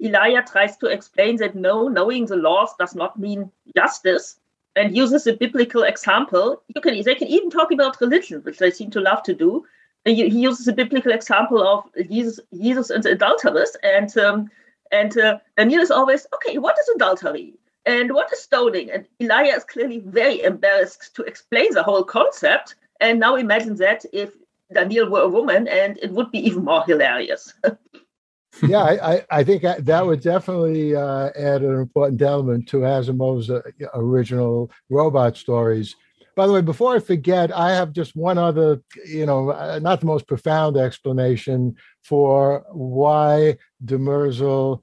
[0.00, 4.40] Elijah tries to explain that no, knowing the laws does not mean justice,
[4.76, 6.62] and uses a biblical example.
[6.74, 9.64] You can they can even talk about religion, which they seem to love to do.
[10.04, 14.50] He, he uses a biblical example of Jesus, Jesus and the adulteress, and um,
[14.92, 16.58] and uh, Daniel is always okay.
[16.58, 17.54] What is adultery?
[17.88, 18.90] And what is stoning?
[18.90, 22.74] And Elijah is clearly very embarrassed to explain the whole concept.
[23.00, 24.32] And now imagine that if
[24.74, 27.54] Daniel were a woman, and it would be even more hilarious.
[28.62, 33.62] yeah, I, I, think that would definitely uh, add an important element to Asimov's uh,
[33.94, 35.96] original robot stories.
[36.36, 40.00] by the way, before I forget, I have just one other, you know, uh, not
[40.00, 44.82] the most profound explanation for why Demerzel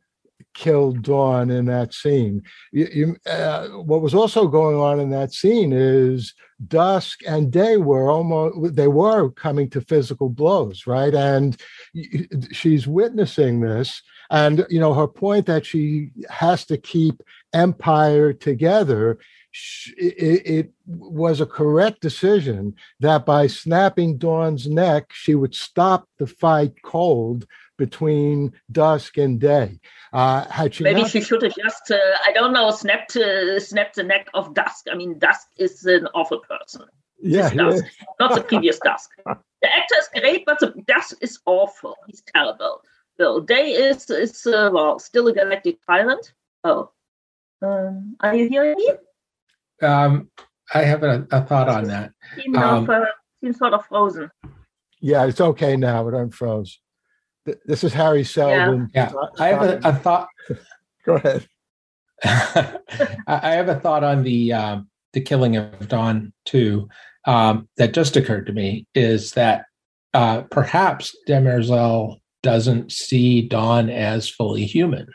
[0.55, 2.41] killed Dawn in that scene.
[2.71, 6.33] You, you, uh, what was also going on in that scene is
[6.67, 11.13] dusk and day were almost they were coming to physical blows, right?
[11.13, 11.61] And
[12.51, 17.21] she's witnessing this, and you know her point that she has to keep
[17.53, 19.19] empire together.
[19.97, 26.27] It, it was a correct decision that by snapping Dawn's neck, she would stop the
[26.27, 27.45] fight cold
[27.77, 29.79] between dusk and day.
[30.13, 31.11] Uh, had she maybe not...
[31.11, 34.85] she should have just uh, I don't know snapped uh, snapped the neck of Dusk.
[34.91, 36.85] I mean, Dusk is an awful person.
[37.19, 37.83] Yeah, Dusk,
[38.19, 39.09] not the previous Dusk.
[39.25, 41.95] The actor is great, but the Dusk is awful.
[42.07, 42.81] He's terrible.
[43.17, 46.33] So Day is is uh, well still a galactic tyrant.
[46.63, 46.91] Oh,
[47.61, 48.91] um, are you hearing me?
[49.81, 50.29] Um,
[50.73, 52.11] I have a, a thought on that.
[52.35, 53.03] Seems, um, of,
[53.39, 54.31] seems sort of frozen.
[54.99, 56.79] Yeah, it's okay now, but I'm froze.
[57.65, 58.89] This is Hari Seldon.
[58.93, 59.29] Yeah, yeah.
[59.39, 60.27] I have a, a thought.
[61.05, 61.47] Go ahead.
[62.23, 66.89] I have a thought on the um, the killing of Dawn too.
[67.25, 69.65] Um, that just occurred to me is that
[70.13, 75.07] uh, perhaps Demerzel doesn't see Dawn as fully human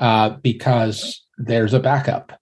[0.00, 2.32] uh, because there's a backup,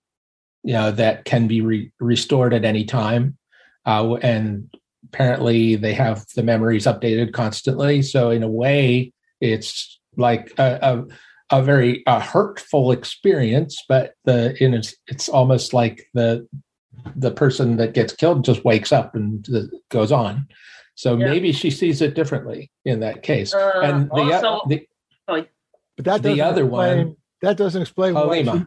[0.63, 3.37] you know, that can be re- restored at any time,
[3.85, 4.73] uh, and
[5.13, 8.03] apparently they have the memories updated constantly.
[8.03, 10.79] So in a way, it's like a,
[11.51, 16.47] a, a very a hurtful experience, but the in it's, it's almost like the
[17.15, 19.47] the person that gets killed just wakes up and
[19.91, 20.49] goes on.
[20.95, 21.27] So yeah.
[21.27, 23.55] maybe she sees it differently in that case.
[23.55, 24.87] Uh, and the, also, the
[25.29, 25.51] but
[25.99, 28.53] that the other explain, one that doesn't explain Halima.
[28.53, 28.67] Why she,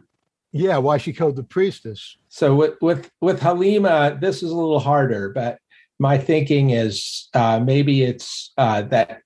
[0.52, 2.16] yeah, why she killed the priestess.
[2.28, 5.58] So with with with Halima, this is a little harder, but
[6.00, 9.20] my thinking is uh, maybe it's uh, that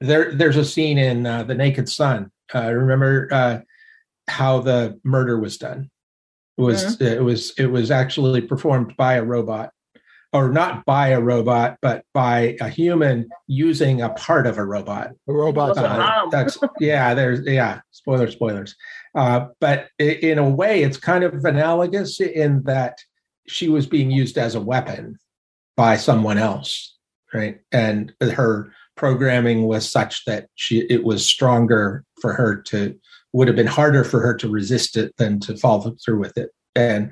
[0.00, 2.32] there there's a scene in uh, the Naked Sun.
[2.52, 3.60] Uh, remember uh,
[4.26, 5.90] how the murder was done?
[6.56, 7.04] It was mm-hmm.
[7.04, 9.72] it was it was actually performed by a robot,
[10.32, 15.10] or not by a robot, but by a human using a part of a robot.
[15.28, 15.76] A robot.
[15.76, 17.12] Uh, that's yeah.
[17.12, 17.80] There's yeah.
[17.90, 18.32] Spoilers.
[18.32, 18.74] Spoilers.
[19.12, 22.96] but in a way, it's kind of analogous in that
[23.46, 25.18] she was being used as a weapon
[25.76, 26.96] by someone else,
[27.32, 27.58] right?
[27.72, 32.94] And her programming was such that she it was stronger for her to
[33.32, 36.50] would have been harder for her to resist it than to follow through with it.
[36.76, 37.10] And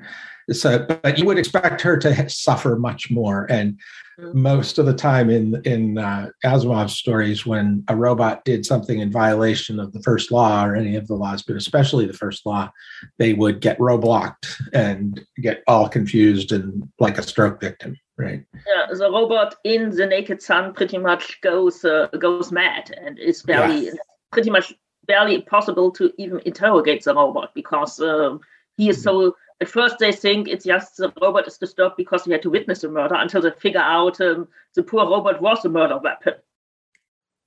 [0.51, 3.45] so, but you would expect her to suffer much more.
[3.49, 3.79] And
[4.19, 4.41] mm-hmm.
[4.41, 9.11] most of the time in in uh, Asimov's stories, when a robot did something in
[9.11, 12.71] violation of the first law or any of the laws, but especially the first law,
[13.19, 17.97] they would get roblocked and get all confused and like a stroke victim.
[18.17, 18.45] Right.
[18.53, 23.41] Yeah, the robot in the Naked Sun pretty much goes uh, goes mad and is
[23.41, 23.93] barely yeah.
[24.31, 24.73] pretty much
[25.07, 28.37] barely possible to even interrogate the robot because uh,
[28.77, 29.03] he is mm-hmm.
[29.03, 29.35] so.
[29.61, 32.81] At first, they think it's just the robot is disturbed because he had to witness
[32.81, 36.33] the murder until they figure out um, the poor robot was a murder weapon.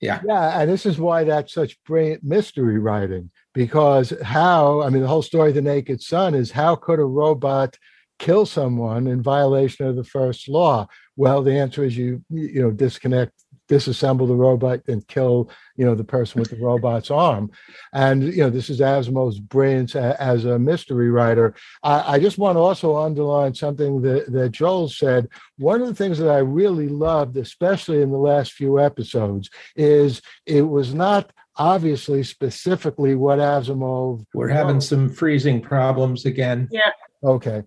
[0.01, 0.21] Yeah.
[0.25, 0.61] Yeah.
[0.61, 5.23] And this is why that's such brilliant mystery writing because how, I mean, the whole
[5.23, 7.79] story of the Naked Sun is how could a robot
[8.19, 10.87] kill someone in violation of the first law?
[11.17, 13.33] Well, the answer is you you know disconnect,
[13.69, 17.51] disassemble the robot, and kill you know the person with the robot's arm.
[17.93, 21.55] And you know this is Asimov's brilliance as a mystery writer.
[21.83, 25.29] I, I just want to also underline something that that Joel said.
[25.59, 30.21] One of the things that I really loved, especially in the last few episodes, is
[30.45, 34.25] it was not obviously specifically what Asimov.
[34.35, 36.69] We're having some freezing problems again.
[36.71, 36.91] Yeah.
[37.25, 37.63] Okay.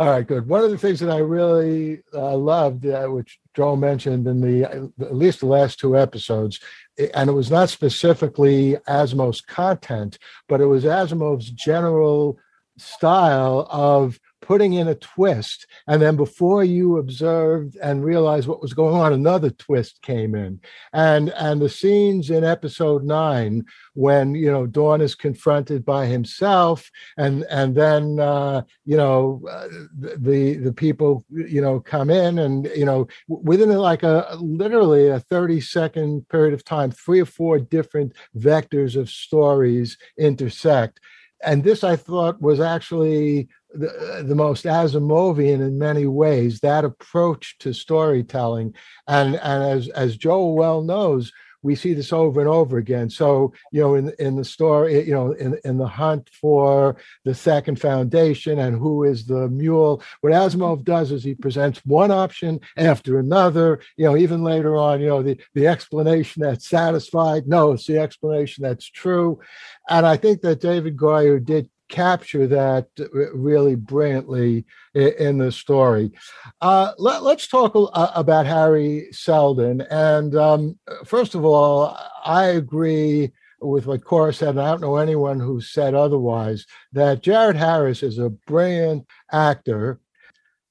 [0.00, 0.48] All right, good.
[0.48, 4.64] One of the things that I really uh, loved, uh, which Joel mentioned in the
[4.98, 6.58] at least the last two episodes,
[7.12, 12.38] and it was not specifically Asimov's content, but it was Asimov's general
[12.78, 18.72] style of putting in a twist and then before you observed and realized what was
[18.72, 20.60] going on another twist came in.
[20.92, 26.90] And and the scenes in episode 9 when you know dawn is confronted by himself
[27.16, 32.66] and and then uh you know uh, the the people you know come in and
[32.74, 37.58] you know within like a literally a 30 second period of time three or four
[37.58, 41.00] different vectors of stories intersect.
[41.42, 47.58] And this I thought was actually the, the most Asimovian in many ways, that approach
[47.58, 48.74] to storytelling.
[49.06, 53.10] And, and as, as Joel well knows, we see this over and over again.
[53.10, 57.34] So, you know, in in the story, you know, in in the hunt for the
[57.34, 62.60] second foundation and who is the mule, what Asimov does is he presents one option
[62.76, 63.80] after another.
[63.96, 67.46] You know, even later on, you know, the the explanation that's satisfied.
[67.46, 69.38] No, it's the explanation that's true,
[69.88, 72.86] and I think that David Goyer did capture that
[73.34, 76.12] really brilliantly in the story.
[76.60, 79.82] Uh, let, us talk about Harry Seldon.
[79.82, 84.96] And um, first of all, I agree with what Cora said, and I don't know
[84.96, 90.00] anyone who said otherwise, that Jared Harris is a brilliant actor.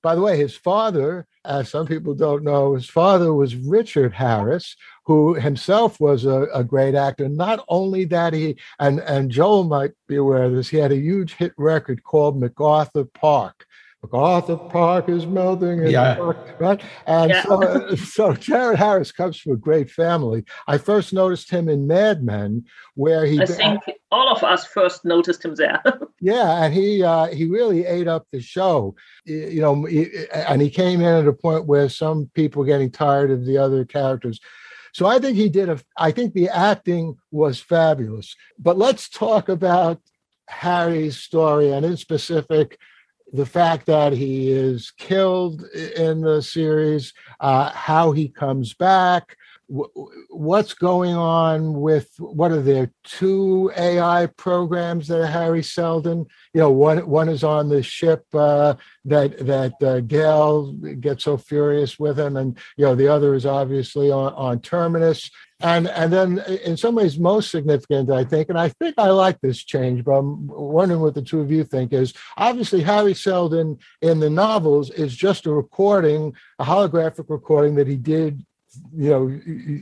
[0.02, 4.76] By the way, his father, as some people don't know, his father was Richard Harris,
[5.06, 7.30] who himself was a, a, great actor.
[7.30, 10.70] Not only that, he and and Joel might be aware of this.
[10.70, 13.66] He had a huge hit record called MacArthur Park.
[14.02, 16.16] MacArthur Park is melting, yeah.
[16.16, 16.82] Park, right?
[17.06, 17.44] And yeah.
[17.44, 20.46] so, so Jared Harris comes from a great family.
[20.68, 23.42] I first noticed him in Mad Men, where he.
[23.42, 25.82] I think all of us first noticed him there.
[26.22, 29.86] yeah, and he uh, he really ate up the show, you know,
[30.34, 33.58] and he came in at a point where some people were getting tired of the
[33.58, 34.40] other characters.
[34.94, 38.36] So I think he did a, I think the acting was fabulous.
[38.58, 40.02] But let's talk about
[40.48, 42.80] Harry's story and in specific,
[43.34, 49.36] the fact that he is killed in the series, uh, how he comes back,
[50.30, 56.26] what's going on with what are there two AI programs that Harry Seldon?
[56.54, 61.38] You know, one one is on the ship uh, that that uh, Gail gets so
[61.38, 65.30] furious with him, and you know the other is obviously on, on Terminus.
[65.62, 69.42] And and then in some ways most significant, I think, and I think I like
[69.42, 73.78] this change, but I'm wondering what the two of you think is obviously harry Seldon
[74.02, 78.46] in the novels is just a recording, a holographic recording that he did
[78.96, 79.28] you know,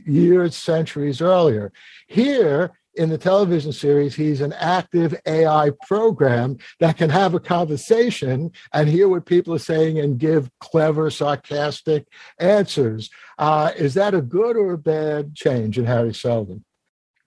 [0.06, 1.72] years, centuries earlier.
[2.06, 8.50] Here in the television series, he's an active AI program that can have a conversation
[8.72, 12.06] and hear what people are saying and give clever, sarcastic
[12.38, 13.08] answers.
[13.38, 16.64] Uh, is that a good or a bad change in Harry Seldon?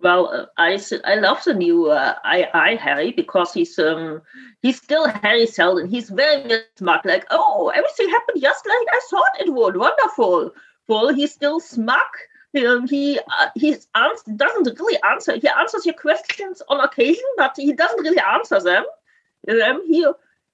[0.01, 4.21] Well, uh, I I love the new uh, AI Harry because he's um
[4.61, 5.87] he's still Harry Seldon.
[5.87, 7.05] He's very, very smart.
[7.05, 9.77] Like, oh, everything happened just like I thought it would.
[9.77, 10.51] Wonderful
[10.87, 12.11] Well, He's still smug.
[12.53, 15.37] Um, he uh, he doesn't really answer.
[15.37, 18.83] He answers your questions on occasion, but he doesn't really answer them.
[19.49, 20.05] Um, he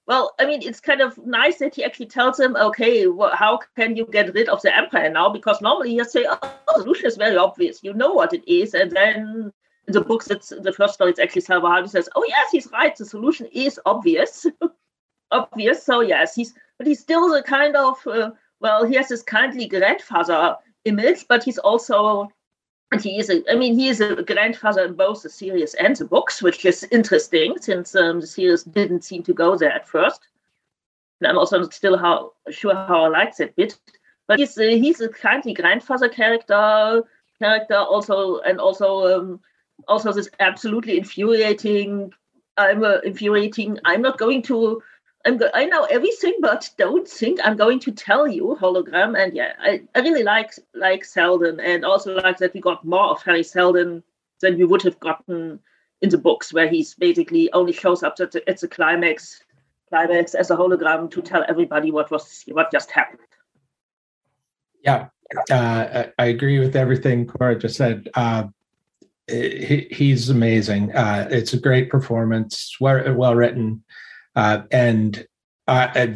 [0.08, 3.58] well, I mean, it's kind of nice that he actually tells him, okay, well, how
[3.76, 5.28] can you get rid of the empire now?
[5.28, 7.84] Because normally you say, oh, the solution is very obvious.
[7.84, 8.72] You know what it is.
[8.72, 9.52] And then
[9.86, 12.68] in the books, it's the first story, it's actually Salvor Hardin says, oh, yes, he's
[12.72, 12.96] right.
[12.96, 14.46] The solution is obvious.
[15.30, 15.82] obvious.
[15.82, 18.30] So, yes, he's, but he's still the kind of, uh,
[18.60, 20.56] well, he has this kindly grandfather
[20.88, 22.28] image, but he's also
[22.90, 25.94] and he is a, I mean, he is a grandfather in both the series and
[25.94, 29.86] the books, which is interesting since um, the series didn't seem to go there at
[29.86, 30.28] first.
[31.20, 33.78] And I'm also not still how sure how I like that bit.
[34.26, 37.02] But he's a, he's a kindly grandfather character,
[37.38, 39.40] character also, and also um,
[39.86, 42.12] also this absolutely infuriating.
[42.56, 43.78] I'm uh, infuriating.
[43.84, 44.82] I'm not going to
[45.28, 49.22] I'm go- I know everything, but don't think I'm going to tell you hologram.
[49.22, 53.10] And yeah, I, I really like like Seldon, and also like that we got more
[53.10, 54.02] of Harry Seldon
[54.40, 55.60] than we would have gotten
[56.00, 59.42] in the books, where he's basically only shows up at the, at the climax
[59.88, 63.20] climax as a hologram to tell everybody what was what just happened.
[64.82, 65.08] Yeah,
[65.50, 68.08] uh, I agree with everything Cora just said.
[68.14, 68.44] Uh,
[69.28, 70.94] he, he's amazing.
[70.94, 73.82] Uh, it's a great performance, well, well written.
[74.38, 75.26] Uh, and,
[75.66, 76.06] uh,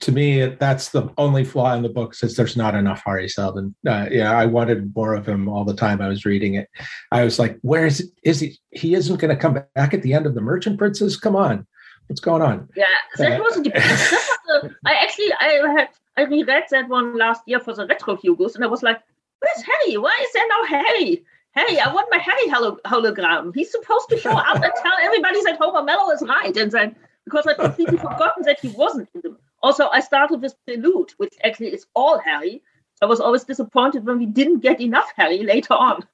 [0.00, 3.74] to me, that's the only flaw in the book since there's not enough Hari Seldon.
[3.86, 6.68] Uh, yeah, I wanted more of him all the time I was reading it.
[7.12, 8.58] I was like, where is is he?
[8.70, 11.18] He isn't going to come back at the end of the Merchant Princes.
[11.18, 11.66] Come on,
[12.06, 12.68] what's going on?
[12.76, 12.84] Yeah,
[13.18, 17.74] that uh, was a, I actually I had I reread that one last year for
[17.74, 19.00] the retro Hugos, and I was like,
[19.40, 19.98] where's Harry?
[19.98, 21.24] Why is there no Harry?
[21.56, 22.48] Hey, I want my Harry
[22.86, 23.52] hologram.
[23.54, 26.96] He's supposed to show up and tell everybody that Hober Mallow is right, and then
[27.24, 29.38] because I'd completely forgotten that he wasn't in them.
[29.62, 32.62] Also, I started with Prelude, which actually is all Harry.
[33.02, 36.06] I was always disappointed when we didn't get enough Harry later on.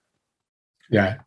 [0.91, 1.19] Yeah.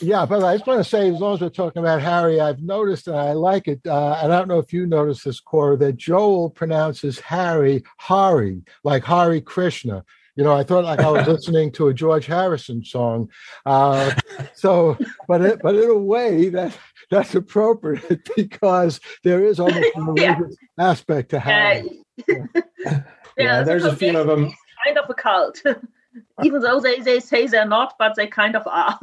[0.00, 2.62] Yeah, but I just want to say, as long as we're talking about Harry, I've
[2.62, 3.80] noticed and I like it.
[3.86, 8.62] Uh, and I don't know if you noticed this, Cora, that Joel pronounces Harry Hari,
[8.84, 10.04] like Hari Krishna.
[10.36, 13.30] You know, I thought like I was listening to a George Harrison song.
[13.64, 14.14] Uh,
[14.54, 16.76] so, but it, but in a way that
[17.10, 20.90] that's appropriate because there is almost a religious yeah.
[20.90, 22.02] aspect to Hari.
[22.28, 22.46] Yeah,
[22.78, 23.02] yeah,
[23.38, 24.52] yeah there's a few of them.
[24.84, 25.62] Kind of a cult.
[26.42, 28.98] Even though they, they say they're not, but they kind of are.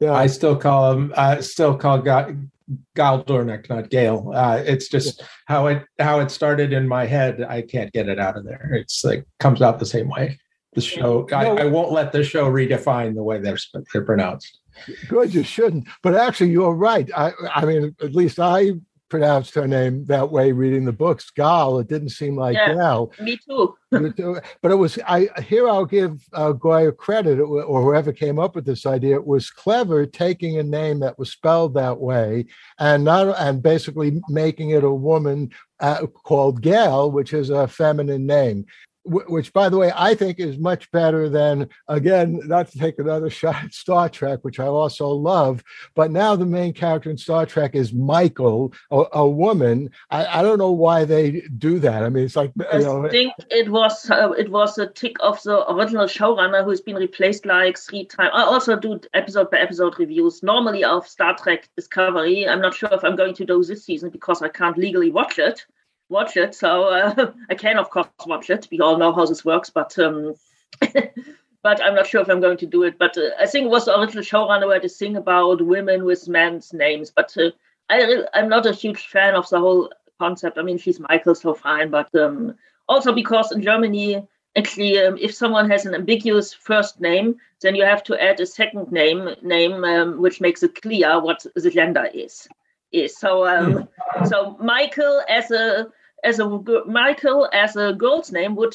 [0.00, 1.12] yeah, I still call them.
[1.16, 2.48] I uh, still call God,
[2.96, 4.32] Gal Dornick, not Gail.
[4.34, 7.42] Uh, it's just how it how it started in my head.
[7.42, 8.70] I can't get it out of there.
[8.72, 10.38] It's like comes out the same way.
[10.74, 11.28] The show.
[11.32, 13.58] I, I won't let the show redefine the way they're
[13.92, 14.60] they're pronounced.
[15.08, 15.88] Good, you shouldn't.
[16.02, 17.08] But actually, you're right.
[17.16, 18.72] I I mean, at least I
[19.14, 21.30] pronounced her name that way reading the books.
[21.30, 23.12] Gal, it didn't seem like yeah, Gal.
[23.20, 23.76] Me too.
[23.92, 24.98] but it was.
[25.06, 29.14] I here I'll give uh, Goya credit, or whoever came up with this idea.
[29.14, 32.46] It was clever taking a name that was spelled that way
[32.80, 38.26] and not and basically making it a woman uh, called Gail, which is a feminine
[38.26, 38.66] name
[39.04, 43.30] which by the way i think is much better than again not to take another
[43.40, 45.62] shot at star trek which i also love
[45.94, 49.90] but now the main character in star trek is michael a, a woman.
[50.10, 52.02] I, I, don't know why they do that.
[52.02, 55.16] I mean it's like you know, i think it was uh, it was a tick
[55.20, 59.58] of the original showrunner who's been replaced like three times i also do episode by
[59.58, 62.48] episode reviews normally of star trek discovery.
[62.48, 65.38] I'm not sure if i'm going to do this season because i can't legally watch
[65.38, 65.66] it
[66.08, 66.54] watch it.
[66.54, 68.68] So uh, I can, of course, watch it.
[68.70, 70.34] We all know how this works, but um,
[71.62, 72.98] but I'm not sure if I'm going to do it.
[72.98, 76.28] But uh, I think it was the original showrunner where to sing about women with
[76.28, 77.12] men's names.
[77.14, 77.50] But uh,
[77.90, 80.58] I I'm not a huge fan of the whole concept.
[80.58, 81.90] I mean, she's Michael, so fine.
[81.90, 82.54] But um,
[82.88, 84.26] also because in Germany,
[84.56, 88.46] actually, um, if someone has an ambiguous first name, then you have to add a
[88.46, 92.48] second name name um, which makes it clear what the gender is
[92.94, 93.18] is.
[93.18, 94.24] So um, hmm.
[94.26, 95.88] so Michael as a
[96.22, 96.48] as a
[96.86, 98.74] Michael as a girl's name would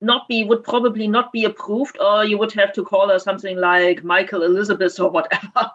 [0.00, 3.56] not be would probably not be approved, or you would have to call her something
[3.58, 5.70] like Michael Elizabeth or whatever.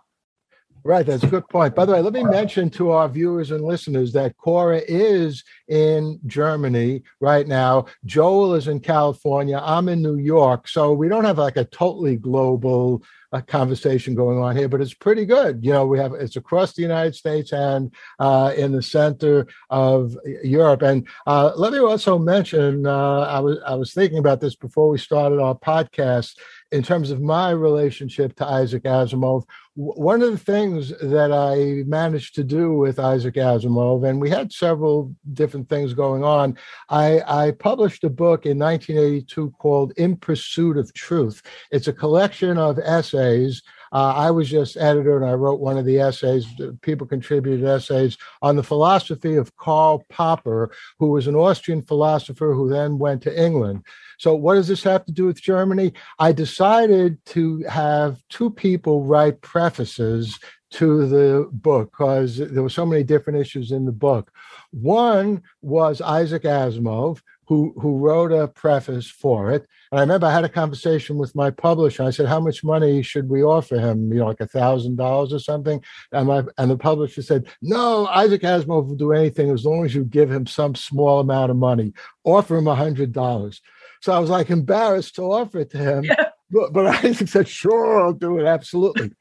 [0.84, 1.76] Right, that's a good point.
[1.76, 6.20] By the way, let me mention to our viewers and listeners that Cora is in
[6.26, 7.86] Germany right now.
[8.06, 9.62] Joel is in California.
[9.64, 10.68] I'm in New York.
[10.68, 14.94] So we don't have like a totally global a conversation going on here, but it's
[14.94, 15.64] pretty good.
[15.64, 20.18] You know, we have it's across the United States and uh, in the center of
[20.44, 20.82] Europe.
[20.82, 24.90] And uh, let me also mention, uh, I was I was thinking about this before
[24.90, 26.38] we started our podcast
[26.72, 29.44] in terms of my relationship to Isaac Asimov,
[29.76, 34.54] one of the things that I managed to do with Isaac Asimov, and we had
[34.54, 36.58] several different things going on,
[36.90, 41.42] I, I published a book in 1982 called In Pursuit of Truth.
[41.72, 43.62] It's a collection of essays.
[43.92, 46.46] Uh, I was just editor and I wrote one of the essays.
[46.82, 52.70] People contributed essays on the philosophy of Karl Popper, who was an Austrian philosopher who
[52.70, 53.86] then went to England.
[54.18, 55.94] So, what does this have to do with Germany?
[56.20, 60.40] I decided to have two people write prefaces
[60.72, 64.32] to the book because there were so many different issues in the book.
[64.72, 67.22] One was Isaac Asimov,
[67.52, 69.68] who, who wrote a preface for it.
[69.92, 72.04] And I remember I had a conversation with my publisher.
[72.04, 74.10] I said, How much money should we offer him?
[74.10, 75.84] You know, like a thousand dollars or something.
[76.14, 79.94] And my and the publisher said, No, Isaac Asimov will do anything as long as
[79.94, 81.92] you give him some small amount of money.
[82.24, 83.60] Offer him a hundred dollars.
[84.00, 86.06] So I was like embarrassed to offer it to him.
[86.06, 86.30] Yeah.
[86.52, 88.46] But, but Isaac said, sure, I'll do it.
[88.46, 89.12] Absolutely.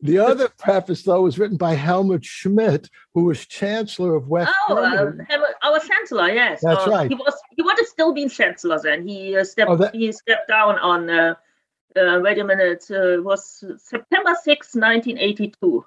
[0.00, 4.86] the other preface, though, was written by Helmut Schmidt, who was Chancellor of West Germany.
[4.86, 6.60] oh, uh, Helmut, our Chancellor, yes.
[6.62, 7.08] That's uh, right.
[7.08, 9.06] He was he would have still been Chancellor then.
[9.06, 9.94] He uh, stepped oh, that...
[9.94, 11.34] he stepped down on uh,
[11.96, 15.84] uh, wait a minute, uh, it was September 6, 1982.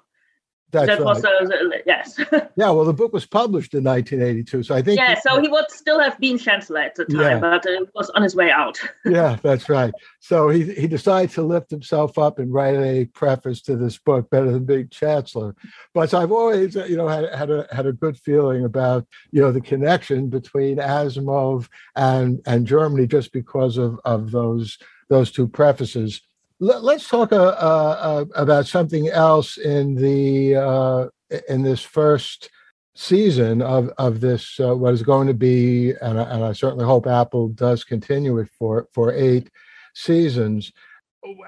[0.74, 1.04] That's that right.
[1.04, 2.18] was uh, yes.
[2.32, 4.98] yeah, well, the book was published in 1982, so I think.
[4.98, 7.38] Yeah, so he would still have been chancellor at the time, yeah.
[7.38, 8.80] but it was on his way out.
[9.04, 9.94] yeah, that's right.
[10.18, 14.28] So he he decided to lift himself up and write a preface to this book,
[14.30, 15.54] better than being chancellor.
[15.94, 19.52] But I've always, you know, had had a had a good feeling about you know
[19.52, 26.20] the connection between Asimov and and Germany just because of of those those two prefaces.
[26.60, 31.06] Let, us talk uh, uh, about something else in the uh,
[31.48, 32.48] in this first
[32.94, 36.84] season of of this uh, what is going to be, and I, and I certainly
[36.84, 39.50] hope Apple does continue it for for eight
[39.94, 40.72] seasons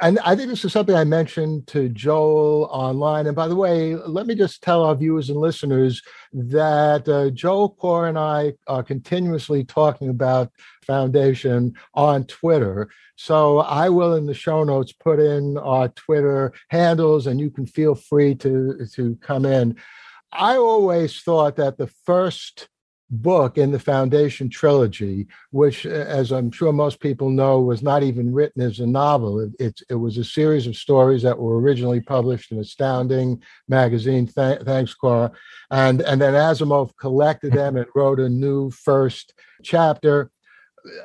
[0.01, 3.27] and I think this is something I mentioned to Joel online.
[3.27, 6.03] And by the way, let me just tell our viewers and listeners
[6.33, 10.51] that uh, Joel Cora and I are continuously talking about
[10.87, 12.89] Foundation on Twitter.
[13.17, 17.67] So I will, in the show notes, put in our Twitter handles, and you can
[17.67, 19.77] feel free to to come in.
[20.33, 22.69] I always thought that the first
[23.09, 28.03] book in the Foundation trilogy, which, uh, as I'm sure most people know, was not
[28.03, 29.41] even written as a novel.
[29.41, 34.27] It, it, it was a series of stories that were originally published in Astounding magazine.
[34.27, 35.31] Th- thanks, Cora.
[35.71, 40.31] And, and then Asimov collected them and wrote a new first chapter.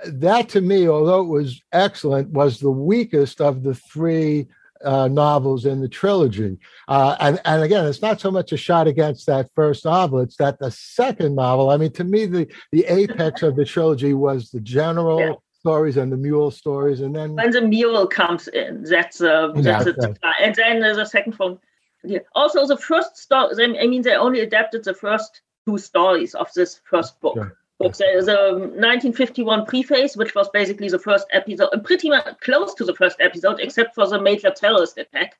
[0.05, 4.47] that to me, although it was excellent, was the weakest of the three
[4.83, 6.57] uh, novels in the trilogy.
[6.87, 10.37] Uh, and, and again, it's not so much a shot against that first novel, it's
[10.37, 14.51] that the second novel, I mean, to me, the, the apex of the trilogy was
[14.51, 15.33] the general yeah.
[15.59, 17.01] stories and the mule stories.
[17.01, 20.19] And then when the mule comes in, that's, uh, that's yeah, it.
[20.41, 21.59] And then there's a second one.
[22.03, 22.19] Yeah.
[22.35, 26.81] Also, the first story, I mean, they only adapted the first two stories of this
[26.89, 27.35] first book.
[27.35, 27.57] Sure.
[27.89, 32.95] There's a 1951 preface, which was basically the first episode, pretty much close to the
[32.95, 35.37] first episode, except for the major terrorist attack.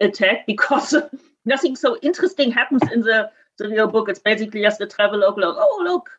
[0.00, 0.94] Attack because
[1.44, 4.08] nothing so interesting happens in the, the real book.
[4.08, 5.38] It's basically just a travelogue.
[5.38, 5.56] log.
[5.58, 6.10] Oh, look,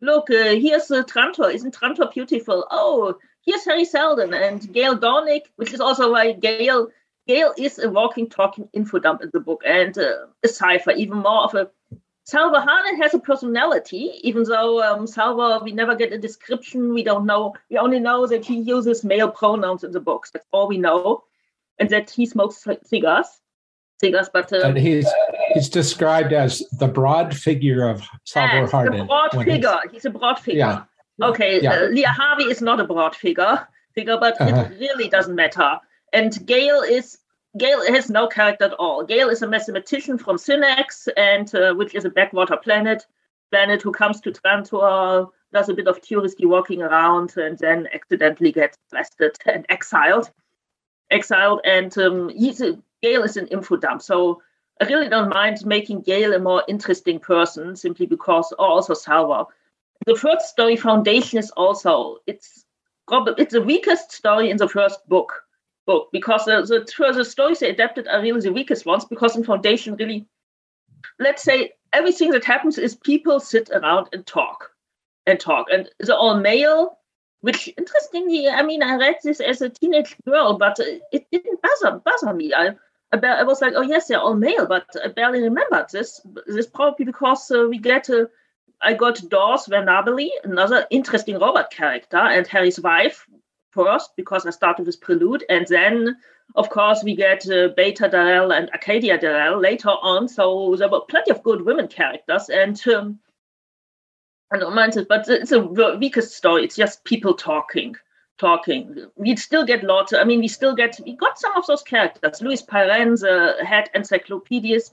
[0.00, 1.52] look, uh, here's uh, Trantor.
[1.52, 2.66] Isn't Trantor beautiful?
[2.70, 6.88] Oh, here's Harry Seldon and Gail Dornick, which is also why Gail
[7.28, 11.18] Gail is a walking, talking info dump in the book and uh, a cipher, even
[11.18, 11.70] more of a
[12.28, 16.92] Salvor Hardin has a personality, even though um, Salvor, we never get a description.
[16.92, 17.54] We don't know.
[17.70, 20.30] We only know that he uses male pronouns in the books.
[20.30, 21.24] That's all we know.
[21.78, 23.28] And that he smokes cigars.
[23.98, 24.52] Cigars, but.
[24.52, 25.08] Um, and he's,
[25.54, 28.74] he's described as the broad figure of Salvor yes.
[28.74, 29.78] A broad figure.
[29.84, 30.58] He's, he's, a broad figure.
[30.58, 31.26] Yeah.
[31.26, 31.76] Okay, yeah.
[31.76, 34.68] Uh, Leah Harvey is not a broad figure, figure but uh-huh.
[34.70, 35.78] it really doesn't matter.
[36.12, 37.20] And Gail is
[37.56, 39.04] Gail has no character at all.
[39.04, 43.06] Gail is a mathematician from Synnax, and uh, which is a backwater planet,
[43.50, 48.52] planet who comes to Trantor, does a bit of touristy walking around, and then accidentally
[48.52, 50.30] gets arrested and exiled.
[51.10, 54.02] Exiled, and um, he's a, Gail is an info dump.
[54.02, 54.42] So
[54.80, 59.46] I really don't mind making Gail a more interesting person, simply because, or also Salvor.
[60.04, 62.66] The first story, Foundation, is also it's
[63.10, 65.47] it's the weakest story in the first book
[65.88, 69.42] book because the, the, the stories they adapted are really the weakest ones because in
[69.42, 70.26] Foundation, really,
[71.18, 74.70] let's say everything that happens is people sit around and talk
[75.26, 75.66] and talk.
[75.72, 76.98] And they're all male,
[77.40, 82.02] which interestingly, I mean, I read this as a teenage girl, but it didn't bother,
[82.04, 82.52] bother me.
[82.52, 82.74] I,
[83.10, 86.20] I, was like, oh, yes, they're all male, but I barely remembered this.
[86.46, 88.28] This probably because uh, we get a.
[88.80, 93.26] I got Dors Venabili, another interesting robot character, and Harry's wife,
[93.78, 96.16] first because I started with Prelude, and then
[96.56, 100.26] of course we get uh, Bayta Darell and Arcadia Darell later on.
[100.26, 103.20] So there were plenty of good women characters, and um,
[104.52, 106.64] I don't mind it, but it's a weakest story.
[106.64, 107.94] It's just people talking,
[108.38, 109.06] talking.
[109.14, 110.12] We still get lots.
[110.12, 112.42] I mean, we still get we got some of those characters.
[112.42, 114.90] Lewis Pirenne, the head encyclopedist,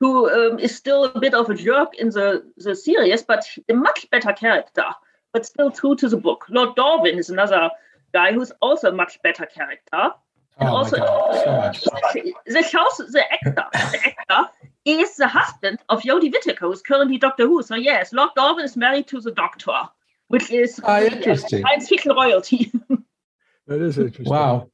[0.00, 3.74] who um, is still a bit of a jerk in the the series, but a
[3.74, 4.88] much better character.
[5.32, 6.46] But still true to the book.
[6.48, 7.70] Lord Dorwin is another
[8.16, 10.02] guy who's also a much better character.
[10.58, 11.90] And oh also, God, so
[12.46, 14.50] the house, the actor, the actor
[14.86, 17.62] is the husband of Jodie Whittaker, who's currently Doctor Who.
[17.62, 19.82] So yes, Lord Dorwin is married to the Doctor,
[20.28, 21.60] which is ah, interesting.
[21.60, 22.72] science fiction royalty.
[23.66, 24.30] that is interesting.
[24.30, 24.70] Wow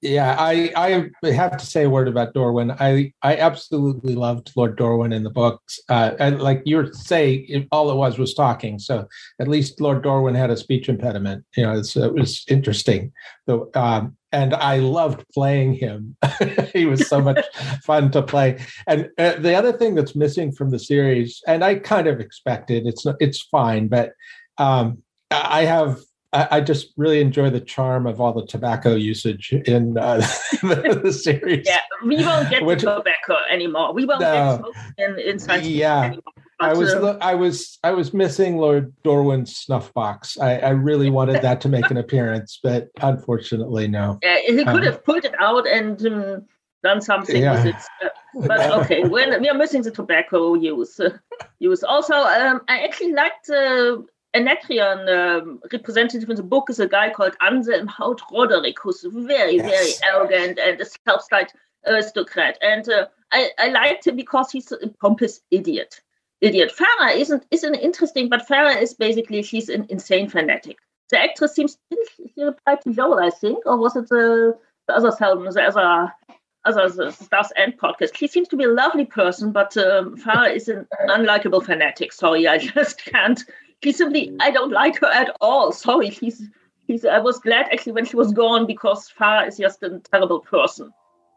[0.00, 2.76] yeah, I I have to say a word about Dorwin.
[2.78, 5.80] I I absolutely loved Lord Dorwin in the books.
[5.88, 8.78] Uh, and like you were saying, it, all it was was talking.
[8.78, 9.08] So
[9.40, 11.44] at least Lord Dorwin had a speech impediment.
[11.56, 13.12] You know, it was interesting.
[13.48, 16.16] So, um, and I loved playing him.
[16.72, 17.44] he was so much
[17.82, 18.60] fun to play.
[18.86, 22.86] And uh, the other thing that's missing from the series, and I kind of expected,
[22.86, 24.12] it's it's fine, but
[24.58, 25.98] um, I have
[26.32, 30.16] I, I, just really enjoy the charm of all the tobacco usage in uh,
[30.62, 31.66] the, the, series.
[31.66, 33.94] Yeah, we won't get Which, tobacco anymore.
[33.94, 36.02] We won't no, get in, in science yeah.
[36.02, 36.22] anymore.
[36.60, 40.36] I was I was I was missing Lord Dorwin's snuff box.
[40.38, 44.18] I, I really wanted that to make an appearance, but unfortunately, no.
[44.22, 46.46] Yeah, he could um, have pulled it out and um,
[46.82, 47.64] done something yeah.
[47.64, 47.82] with it.
[48.04, 50.98] Uh, but okay, when we are missing the tobacco use.
[50.98, 51.16] Uh,
[51.58, 53.98] use also, um, I actually liked uh,
[54.34, 59.56] Anacreon um, representative in the book is a guy called Anselm haut Rodric, who's very,
[59.56, 59.98] yes.
[59.98, 61.52] very arrogant and a self-styled
[61.86, 62.58] aristocrat.
[62.60, 66.00] And uh, I, I liked him because he's a pompous idiot.
[66.40, 66.70] Idiot.
[66.70, 70.76] Phara isn't isn't interesting, but Phara is basically she's an insane fanatic.
[71.10, 71.78] The actress seems
[72.38, 72.54] to
[72.92, 74.56] Joel, I think, or was it the,
[74.86, 76.12] the other Seldon, the other
[76.64, 78.14] other Stars and podcast.
[78.14, 82.12] She seems to be a lovely person, but um, Phara is an unlikable fanatic.
[82.12, 83.42] Sorry, I just can't
[83.82, 85.72] she simply I don't like her at all.
[85.72, 86.48] Sorry, she's
[86.86, 90.40] she's I was glad actually when she was gone because Phara is just a terrible
[90.40, 90.92] person.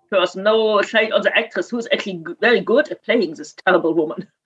[0.10, 4.28] Person, no shade on the actress who's actually very good at playing this terrible woman.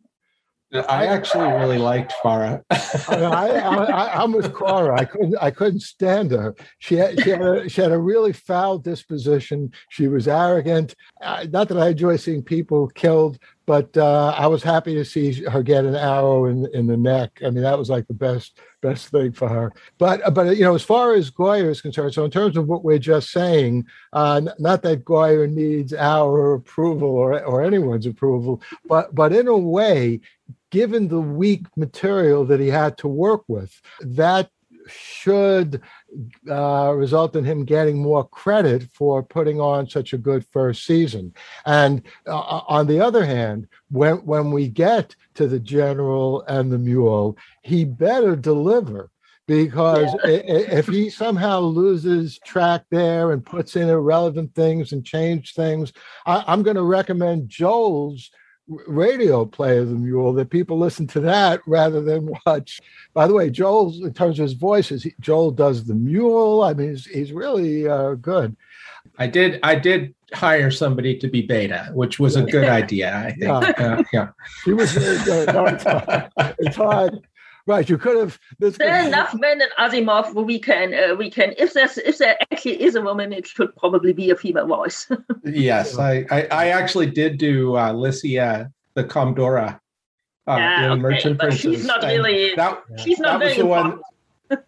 [0.74, 2.63] I actually really liked Phara.
[2.70, 4.99] I, am with Cora.
[4.99, 5.36] I couldn't.
[5.39, 6.55] I couldn't stand her.
[6.80, 9.72] She had, she had, a, she had a really foul disposition.
[9.89, 10.95] She was arrogant.
[11.22, 15.43] Uh, not that I enjoy seeing people killed, but uh, I was happy to see
[15.45, 17.39] her get an arrow in in the neck.
[17.45, 19.72] I mean, that was like the best best thing for her.
[19.97, 22.84] But but you know, as far as Goya is concerned, so in terms of what
[22.84, 29.13] we're just saying, uh, not that Goya needs our approval or or anyone's approval, but
[29.16, 30.20] but in a way,
[30.76, 34.49] given the weak material that he had to work with, that
[34.88, 35.82] should
[36.49, 41.34] uh, result in him getting more credit for putting on such a good first season.
[41.65, 46.78] And uh, on the other hand, when when we get to the general and the
[46.78, 49.09] mule, he better deliver
[49.47, 50.41] because yeah.
[50.82, 55.93] if he somehow loses track there and puts in irrelevant things and change things,
[56.26, 58.30] I, am going to recommend Joel's
[58.68, 62.82] radio play of the mule that people listen to that rather than watch.
[63.13, 66.63] By the way, Joel's in terms of his voices, he, Joel does the mule.
[66.63, 68.55] I mean, he's, he's really uh, good.
[69.18, 69.59] I did.
[69.63, 73.16] I did hire somebody to be Bayta, which was a good idea.
[73.16, 73.43] I think.
[73.43, 74.28] Yeah, uh, yeah.
[74.66, 75.53] he was very good.
[75.53, 75.66] No,
[76.59, 77.28] it's, hard.
[77.68, 77.78] It's hard.
[77.78, 78.39] Right, you could have.
[78.59, 81.53] This there are enough men in Asimov where we can, uh, we can.
[81.57, 85.09] If there's, if there actually is a woman, it should probably be a female voice.
[85.43, 89.80] yes, I, I, I, actually did do uh, Licia, the Commdora,
[90.47, 91.61] uh, yeah, okay, Merchant but Princess.
[91.61, 92.55] She's not really.
[92.55, 94.01] That, she's not that very was one.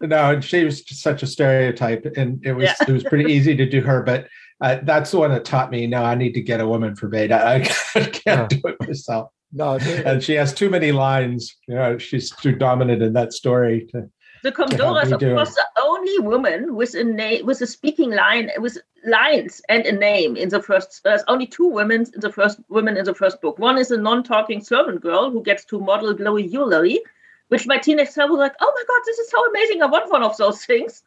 [0.00, 2.74] no, and she was such a stereotype, and it was yeah.
[2.86, 4.02] it was pretty easy to do her.
[4.02, 4.26] But
[4.60, 5.86] uh, that's the one that taught me.
[5.86, 7.32] No, I need to get a woman for Bayta.
[7.32, 7.60] I
[7.94, 8.46] can't yeah.
[8.48, 9.30] do it myself.
[9.52, 9.74] No,
[10.06, 11.56] and she has too many lines.
[11.66, 13.88] You know, she's too dominant in that story.
[13.92, 14.08] To,
[14.42, 18.50] the Commdora is of course the only woman with a name, with a speaking line,
[18.58, 21.02] with lines and a name in the first.
[21.02, 23.58] There's only two women in the first women in the first book.
[23.58, 27.00] One is a non-talking servant girl who gets to model glowy jewelry,
[27.48, 29.82] which my teenage self was like, "Oh my god, this is so amazing!
[29.82, 31.02] I want one of those things."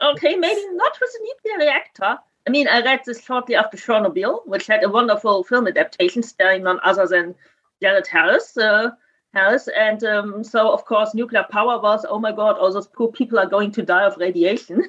[0.00, 2.18] Okay, maybe not with a nuclear reactor.
[2.46, 6.62] I mean, I read this shortly after Chernobyl, which had a wonderful film adaptation starring
[6.62, 7.34] none other than
[7.80, 8.56] Jared Harris.
[8.56, 8.90] Uh,
[9.34, 13.12] Harris, and um, so of course nuclear power was, oh my god, all those poor
[13.12, 14.82] people are going to die of radiation.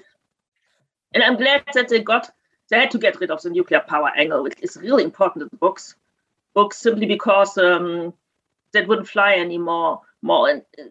[1.13, 2.29] and I'm glad that they got
[2.69, 5.49] they had to get rid of the nuclear power angle, which is really important in
[5.51, 5.95] the books.
[6.53, 8.13] Books simply because um,
[8.73, 10.01] that wouldn't fly anymore.
[10.21, 10.83] More, and uh,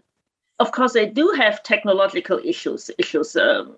[0.59, 2.91] of course, they do have technological issues.
[2.99, 3.37] Issues.
[3.37, 3.77] Um,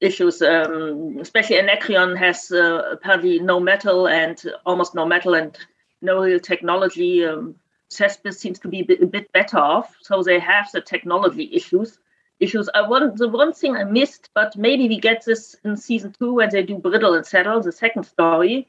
[0.00, 5.56] issues, um, especially Anacreon has uh, apparently no metal and almost no metal and
[6.02, 7.24] no technology.
[7.24, 7.56] Um,
[7.88, 11.98] seems to be a bit, better off, so they have the technology issues.
[12.38, 12.68] Issues.
[12.74, 16.34] I want the one thing I missed, but maybe we get this in season two
[16.34, 18.68] when they do Bridle and Saddle, the second story,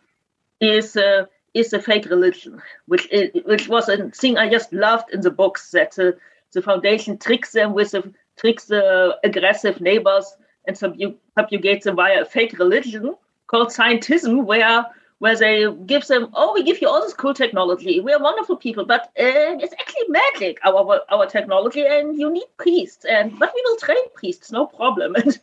[0.61, 5.13] is uh, is the fake religion, which is, which was a thing I just loved
[5.13, 6.11] in the books that uh,
[6.53, 10.33] the Foundation tricks them with the tricks the aggressive neighbors
[10.65, 13.15] and subjugates them via a fake religion
[13.47, 14.85] called scientism, where
[15.19, 17.99] where they give them, oh, we give you all this cool technology.
[17.99, 23.05] We're wonderful people, but uh, it's actually magic, our our technology, and you need priests.
[23.05, 25.15] And but we will train priests, no problem.
[25.15, 25.39] and,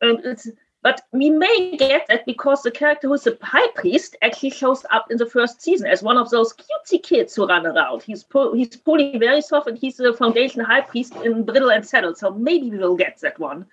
[0.00, 0.48] and it's
[0.82, 5.10] but we may get that because the character who's a high priest actually shows up
[5.10, 8.04] in the first season as one of those cutesy kids who run around.
[8.04, 11.84] He's po- he's pulling very soft, and he's the Foundation high priest in Bridle and
[11.84, 12.14] Saddle.
[12.14, 13.66] So maybe we will get that one.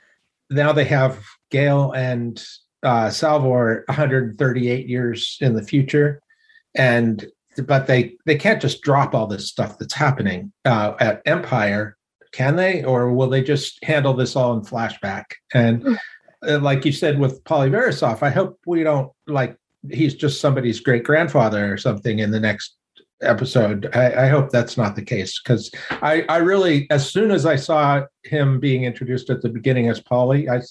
[0.49, 2.43] Now they have Gail and
[2.83, 6.21] uh, Salvor 138 years in the future,
[6.75, 7.25] and
[7.65, 11.97] but they they can't just drop all this stuff that's happening uh, at Empire,
[12.31, 12.83] can they?
[12.83, 15.25] Or will they just handle this all in flashback?
[15.53, 15.93] And hmm.
[16.47, 19.57] uh, like you said with Poly Verisof, I hope we don't like
[19.91, 22.75] he's just somebody's great grandfather or something in the next
[23.21, 23.89] episode.
[23.93, 27.55] I, I hope that's not the case because I, I really, as soon as I
[27.55, 30.61] saw him being introduced at the beginning as Polly, I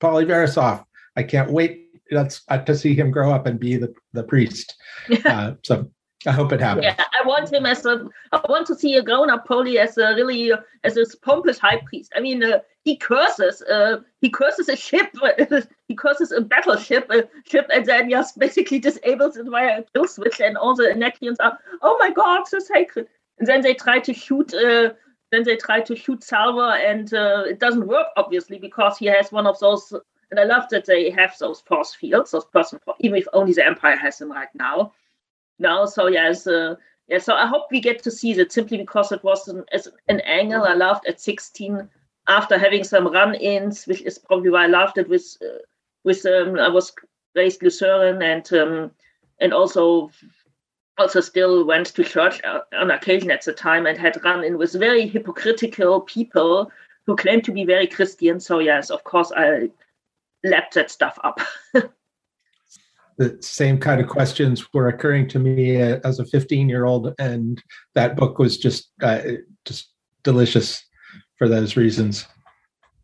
[0.00, 0.84] Poly Verisof,
[1.16, 4.76] I can't wait that's uh, to see him grow up and be the the priest.
[5.24, 5.88] Uh, so
[6.26, 6.84] I hope it happens.
[6.84, 8.08] Yeah, I want him as a.
[8.32, 10.52] I want to see a grown-up Poly as a really
[10.82, 12.12] as a pompous high priest.
[12.16, 13.62] I mean, uh, he curses.
[13.62, 15.14] Uh, he curses a ship.
[15.88, 20.08] he curses a battleship, a ship, and then just basically disables it via a kill
[20.08, 20.40] switch.
[20.40, 23.06] And all the Anacreons are, oh my god, so sacred.
[23.38, 24.52] And then they try to shoot.
[24.54, 24.94] Uh,
[25.32, 29.30] then they try to shoot Salvor, and uh, it doesn't work obviously because he has
[29.30, 29.92] one of those
[30.30, 33.64] and I love that they have those force fields, those person, even if only the
[33.64, 34.92] Empire has them right now.
[35.58, 36.74] Now, so yes, uh,
[37.08, 37.18] yeah.
[37.18, 39.64] So I hope we get to see that simply because it was an,
[40.08, 41.88] an angle I loved at 16
[42.28, 45.08] after having some run-ins, which is probably why I loved it.
[45.08, 45.58] With uh,
[46.04, 46.92] with um, I was
[47.34, 48.90] raised Lutheran and um,
[49.40, 50.10] and also
[50.98, 52.40] also still went to church
[52.72, 56.70] on occasion at the time and had run in with very hypocritical people
[57.06, 58.40] who claimed to be very Christian.
[58.40, 59.70] So yes, of course I
[60.46, 61.40] lapped that stuff up.
[63.18, 67.62] the same kind of questions were occurring to me as a 15 year old, and
[67.94, 69.20] that book was just uh,
[69.64, 69.92] just
[70.22, 70.84] delicious
[71.38, 72.26] for those reasons.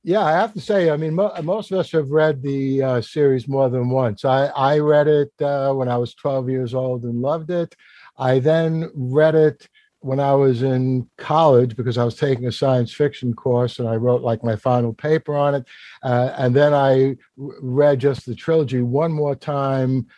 [0.05, 3.01] Yeah, I have to say, I mean, mo- most of us have read the uh,
[3.01, 4.25] series more than once.
[4.25, 7.77] I, I read it uh, when I was 12 years old and loved it.
[8.19, 9.69] I then read it
[10.03, 13.97] when I was in college because I was taking a science fiction course and I
[13.97, 15.67] wrote like my final paper on it.
[16.03, 20.09] Uh, and then I read just the trilogy one more time.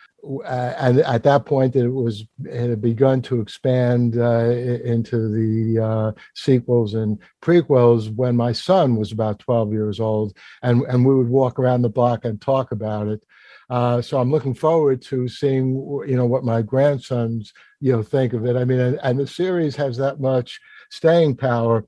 [0.43, 4.49] Uh, and at that point, it was it had begun to expand uh,
[4.83, 10.81] into the uh, sequels and prequels when my son was about 12 years old, and
[10.87, 13.23] and we would walk around the block and talk about it.
[13.69, 15.75] Uh, so I'm looking forward to seeing
[16.07, 18.55] you know what my grandsons you know think of it.
[18.55, 20.59] I mean, and, and the series has that much
[20.89, 21.85] staying power.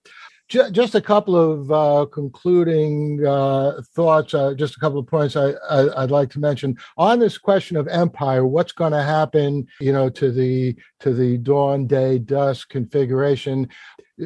[0.49, 5.49] Just a couple of uh, concluding uh, thoughts, uh, just a couple of points I,
[5.69, 8.47] I, would like to mention on this question of empire.
[8.47, 13.67] What's going to happen, you know, to the to the dawn, day, dusk configuration?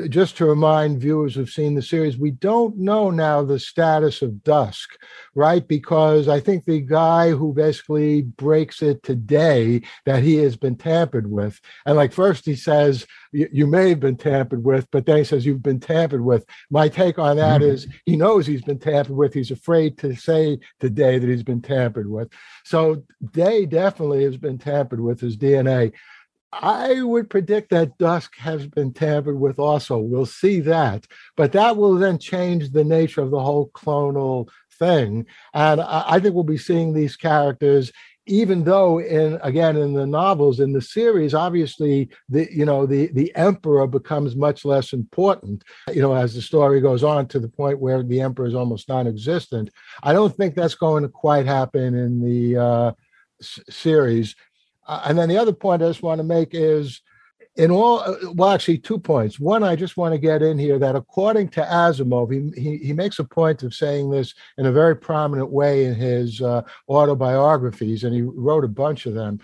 [0.09, 4.43] Just to remind viewers who've seen the series, we don't know now the status of
[4.43, 4.97] Dusk,
[5.35, 5.67] right?
[5.67, 11.29] Because I think the guy who basically breaks it today that he has been tampered
[11.29, 15.23] with, and like first he says, you may have been tampered with, but then he
[15.23, 16.45] says you've been tampered with.
[16.69, 17.71] My take on that mm-hmm.
[17.71, 19.33] is he knows he's been tampered with.
[19.33, 22.29] He's afraid to say today that he's been tampered with.
[22.65, 25.93] So Day definitely has been tampered with his DNA.
[26.53, 29.97] I would predict that Dusk has been tampered with also.
[29.97, 31.07] We'll see that.
[31.37, 35.25] But that will then change the nature of the whole clonal thing.
[35.53, 37.91] And I, think we'll be seeing these characters
[38.27, 43.07] even though in again in the novels in the series obviously the you know the
[43.13, 47.49] the emperor becomes much less important you know as the story goes on to the
[47.49, 49.71] point where the emperor is almost non-existent
[50.03, 52.91] i don't think that's going to quite happen in the uh,
[53.41, 54.35] s- series
[55.05, 57.01] and then the other point I just want to make is
[57.57, 59.39] in all, uh, well, actually, two points.
[59.39, 62.93] One, I just want to get in here that according to Asimov, he, he, he
[62.93, 68.03] makes a point of saying this in a very prominent way in his uh, autobiographies,
[68.03, 69.39] and he wrote a bunch of them.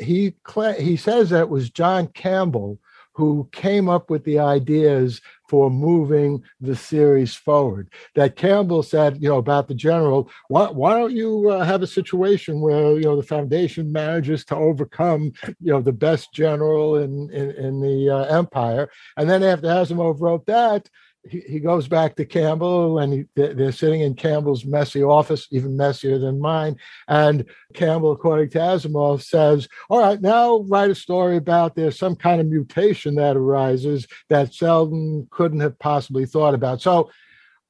[0.00, 0.34] He,
[0.78, 2.78] he says that it was John Campbell
[3.20, 7.90] who came up with the ideas for moving the series forward.
[8.14, 11.86] That Campbell said, you know, about the general, why, why don't you uh, have a
[11.86, 17.30] situation where, you know, the foundation manages to overcome, you know, the best general in,
[17.30, 18.88] in, in the uh, empire.
[19.16, 20.88] And then after Asimov wrote that,
[21.28, 25.76] he, he goes back to Campbell and he, they're sitting in Campbell's messy office, even
[25.76, 26.76] messier than mine.
[27.08, 27.44] And
[27.74, 32.40] Campbell, according to Asimov, says, All right, now write a story about there's some kind
[32.40, 36.80] of mutation that arises that Seldon couldn't have possibly thought about.
[36.80, 37.10] So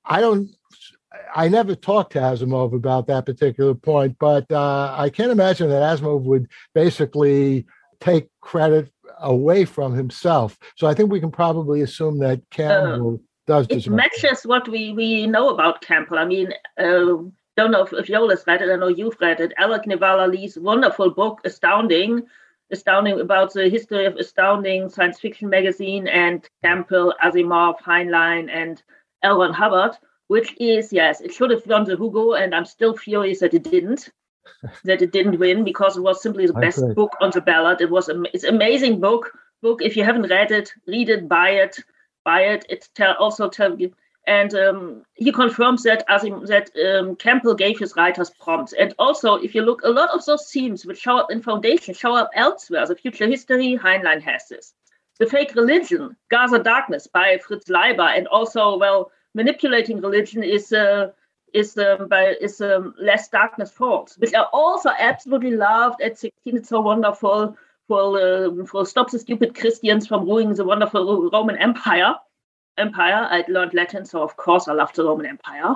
[0.05, 0.51] I don't.
[1.35, 5.83] I never talked to Asimov about that particular point, but uh, I can't imagine that
[5.83, 7.67] Asimov would basically
[8.01, 10.57] take credit away from himself.
[10.77, 13.21] So I think we can probably assume that Campbell
[13.51, 16.19] does it matches what we we know about Campbell.
[16.19, 17.17] I mean, uh,
[17.57, 18.71] don't know if, if Joel read it.
[18.71, 19.53] I know you've read it.
[19.59, 22.23] Alec Nevala-Lee's wonderful book, Astounding,
[22.71, 28.81] astounding about the history of astounding science fiction magazine and Campbell, Asimov, Heinlein, and
[29.25, 29.41] L.
[29.41, 29.97] Ron Hubbard,
[30.29, 33.65] which is yes, it should have won the Hugo, and I'm still furious that it
[33.65, 34.11] didn't.
[34.85, 36.95] that it didn't win because it was simply the best agree.
[36.95, 37.81] book on the ballot.
[37.81, 39.33] It was a, it's an amazing book.
[39.61, 41.77] Book if you haven't read it, read it, buy it
[42.25, 42.67] by it.
[42.69, 43.93] It tell, also tell you,
[44.27, 48.73] and um, he confirms that as he, that um, Campbell gave his writers prompts.
[48.73, 51.95] And also, if you look, a lot of those themes which show up in Foundation
[51.95, 52.87] show up elsewhere.
[52.87, 54.75] The Future History, Heinlein has this.
[55.19, 60.73] The Fake Religion, Gather, Darkness by Fritz Leiber, and also, well, manipulating religion is.
[60.73, 61.11] Uh,
[61.53, 66.57] is um, by is um, Lest Darkness falls, which I also absolutely loved at 16.
[66.57, 67.57] It's so wonderful
[67.91, 72.15] for, uh, for stop the stupid Christians from ruining the wonderful Roman Empire.
[72.79, 73.27] Empire.
[73.29, 75.75] I'd learned Latin, so of course I loved the Roman Empire,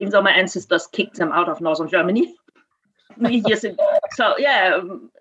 [0.00, 2.34] even though my ancestors kicked them out of northern Germany
[3.24, 3.76] ago.
[4.14, 5.12] So yeah, um,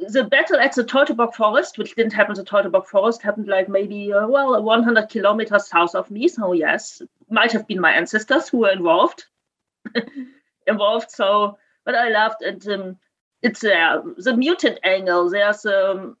[0.00, 4.12] the battle at the Teutoburg Forest, which didn't happen, the Teutoburg Forest happened like maybe
[4.12, 6.26] uh, well 100 kilometers south of me.
[6.26, 9.26] So yes, might have been my ancestors who were involved.
[10.66, 11.12] involved.
[11.12, 12.66] So, but I loved it.
[12.66, 12.98] Um,
[13.42, 14.02] it's there.
[14.16, 15.30] The mutant angle.
[15.30, 16.16] There's um.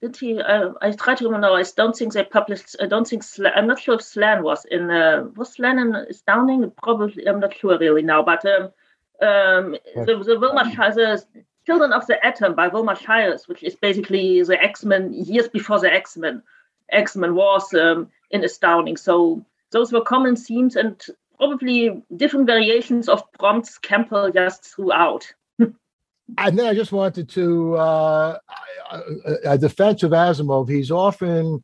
[0.00, 0.40] Did he?
[0.40, 1.48] Uh, I try to remember.
[1.48, 2.76] I don't think they published.
[2.80, 3.22] I don't think.
[3.22, 4.90] Slan, I'm not sure if Slan was in.
[4.90, 6.70] Uh, was Slan in Astounding?
[6.82, 7.26] Probably.
[7.28, 8.22] I'm not sure really now.
[8.22, 8.64] But um,
[9.22, 11.24] um, the, the Wilma the
[11.64, 15.78] Children of the Atom by Wilmar Shiras, which is basically the X Men years before
[15.78, 16.42] the X Men.
[16.90, 18.96] X Men was um, in Astounding.
[18.96, 21.00] So those were common themes and
[21.38, 25.32] probably different variations of prompts Campbell just threw out.
[26.38, 28.38] And then I just wanted to uh,
[29.44, 30.68] a defense of Asimov.
[30.68, 31.62] He's often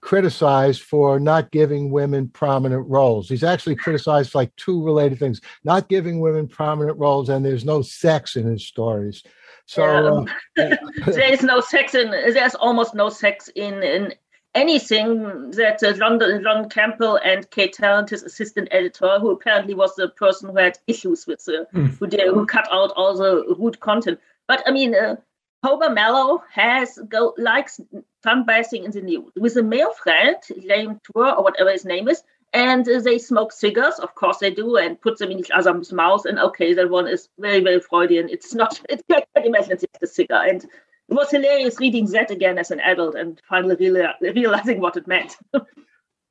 [0.00, 3.28] criticized for not giving women prominent roles.
[3.28, 7.64] He's actually criticized for like two related things: not giving women prominent roles, and there's
[7.64, 9.22] no sex in his stories.
[9.66, 10.64] So yeah.
[10.64, 12.10] uh, there is no sex in.
[12.10, 14.14] There's almost no sex in in
[14.56, 19.94] anything that uh, John, John Campbell and Kay Tarrant, his assistant editor, who apparently was
[19.94, 21.96] the person who had issues with the, mm.
[21.98, 24.18] who, did, who cut out all the rude content.
[24.48, 25.16] But I mean, uh,
[25.64, 27.80] Hober Mallow has go likes
[28.24, 32.22] sunbathing in the nude with a male friend named Twer or whatever his name is,
[32.52, 33.98] and uh, they smoke cigars.
[33.98, 36.24] Of course they do, and put them in each other's mouth.
[36.24, 38.28] And okay, that one is very very Freudian.
[38.30, 38.80] It's not.
[38.88, 40.64] It, I can imagine it's a cigar, and
[41.08, 45.06] it was hilarious reading that again as an adult and finally reali- realizing what it
[45.06, 45.36] meant.
[45.52, 45.66] well,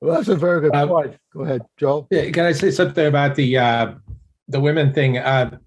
[0.02, 1.18] that's a very good um, point.
[1.34, 2.08] Go ahead, Joel.
[2.12, 3.94] Yeah, can I say something about the uh,
[4.48, 5.18] the women thing?
[5.18, 5.58] Uh,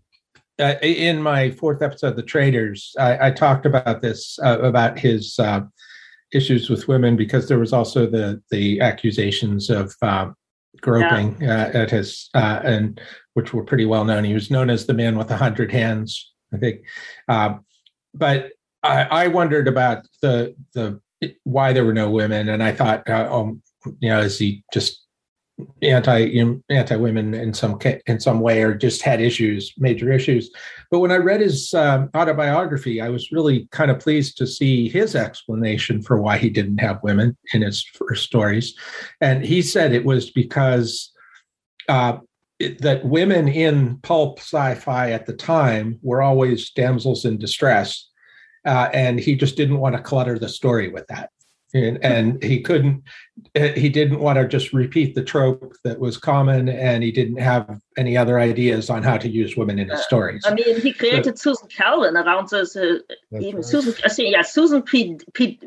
[0.61, 5.39] uh, in my fourth episode, The Traitors, I, I talked about this uh, about his
[5.39, 5.61] uh,
[6.33, 10.31] issues with women because there was also the the accusations of uh,
[10.83, 11.71] groping yeah.
[11.73, 13.01] at his and
[13.35, 14.25] which were pretty well known.
[14.25, 16.83] He was known as the man with a hundred hands, I think.
[17.29, 17.65] Um,
[18.13, 18.51] but
[18.83, 21.01] I, I wondered about the the
[21.45, 23.63] why there were no women, and I thought, uh, um,
[24.01, 25.05] you know, is he just
[25.83, 30.51] anti anti women in some in some way, or just had issues, major issues?
[30.91, 34.89] But when I read his um, autobiography, I was really kind of pleased to see
[34.89, 38.75] his explanation for why he didn't have women in his first stories,
[39.21, 41.13] and he said it was because.
[41.89, 42.19] Uh,
[42.59, 48.09] it, that women in pulp sci-fi at the time were always damsels in distress
[48.65, 51.31] uh, and he just didn't want to clutter the story with that.
[51.75, 53.03] And, and, he couldn't
[53.55, 57.79] he didn't want to just repeat the trope that was common and he didn't have
[57.99, 61.39] any other ideas on how to use women in his stories i mean he created
[61.39, 62.99] so, susan calvin around this uh,
[63.39, 63.65] even right.
[63.67, 65.61] susan I see, yeah susan P, P,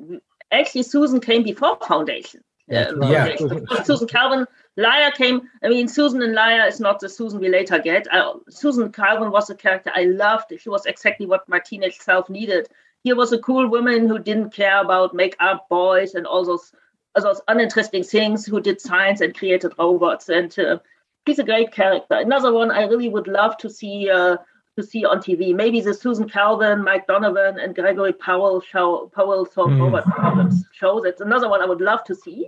[0.52, 2.42] actually susan came before foundation
[2.74, 3.36] uh, yeah.
[3.84, 4.48] susan calvin
[4.78, 5.50] Liar came.
[5.64, 8.08] I mean, Susan and Liar is not the Susan we later get.
[8.12, 10.54] Uh, Susan Calvin was a character I loved.
[10.58, 12.68] She was exactly what my teenage self needed.
[13.04, 16.72] Here was a cool woman who didn't care about make-up boys and all those
[17.16, 18.46] all those uninteresting things.
[18.46, 20.30] Who did science and created robots.
[20.30, 20.80] And uh,
[21.28, 22.16] she's a great character.
[22.16, 24.10] Another one I really would love to see.
[24.10, 24.38] Uh,
[24.78, 29.46] to see on TV, maybe the Susan Calvin, Mike Donovan, and Gregory Powell show, Powell
[29.46, 29.82] solve mm.
[29.82, 31.02] robot problems show.
[31.02, 32.48] That's another one I would love to see.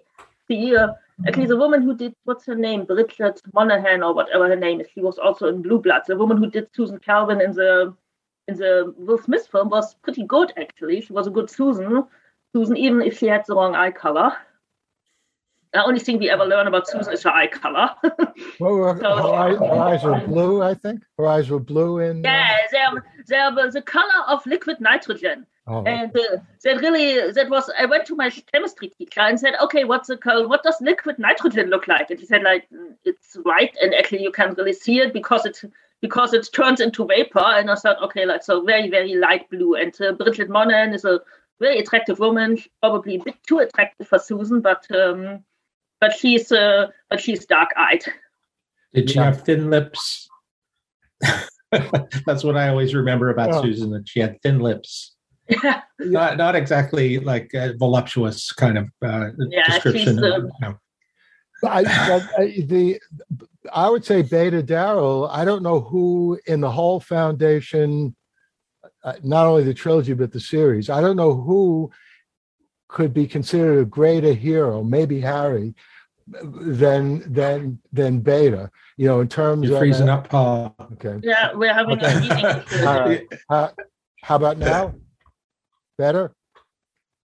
[0.53, 0.93] See, uh,
[1.27, 4.87] Actually, the woman who did what's her name, Bridget Moynahan or whatever her name is,
[4.93, 6.07] she was also in Blue Bloods.
[6.07, 7.95] The woman who did Susan Calvin in the
[8.47, 11.01] in the Will Smith film was pretty good actually.
[11.01, 12.03] She was a good Susan.
[12.53, 14.35] Susan, even if she had the wrong eye color.
[15.73, 17.89] The only thing we ever learn about Susan is her eye color.
[18.59, 21.03] well, so, her, eye, her, eyes were blue, I think.
[21.17, 22.23] Her eyes were blue in.
[22.23, 25.47] Uh, yeah, they're, they're the color of liquid nitrogen.
[25.65, 25.83] Oh.
[25.83, 29.83] And uh, that really, that was, I went to my chemistry teacher and said, okay,
[29.83, 32.11] what's the color, what does liquid nitrogen look like?
[32.11, 32.67] And he said, like,
[33.03, 35.59] it's white and actually you can't really see it because it,
[36.01, 37.39] because it turns into vapor.
[37.39, 39.73] And I thought, okay, like, so very, very light blue.
[39.73, 41.21] And uh, Bridget Moynahan is a
[41.59, 45.43] very attractive woman, probably a bit too attractive for Susan, but, um,
[46.03, 48.03] but she's, uh, but she's dark eyed.
[48.93, 50.27] Did she have thin lips?
[52.25, 53.61] That's what I always remember about oh.
[53.61, 55.15] Susan, that she had thin lips.
[55.47, 55.81] Yeah.
[55.99, 60.21] not not exactly like a voluptuous kind of uh, yeah, description.
[60.23, 60.77] Of, you know.
[61.65, 61.79] I,
[62.37, 62.99] I, the
[63.71, 65.29] I would say Bayta Darell.
[65.29, 68.13] I don't know who in the whole foundation,
[69.05, 70.89] uh, not only the trilogy but the series.
[70.89, 71.91] I don't know who
[72.89, 74.83] could be considered a greater hero.
[74.83, 75.75] Maybe Harry
[76.27, 78.69] than than than Bayta.
[78.97, 80.75] You know, in terms You're of freezing up, Paul.
[80.93, 81.19] Okay.
[81.23, 82.15] Yeah, we're having okay.
[82.15, 82.85] a meeting.
[82.87, 83.27] All right.
[83.49, 83.69] Uh,
[84.21, 84.93] how about now?
[85.97, 86.33] Better?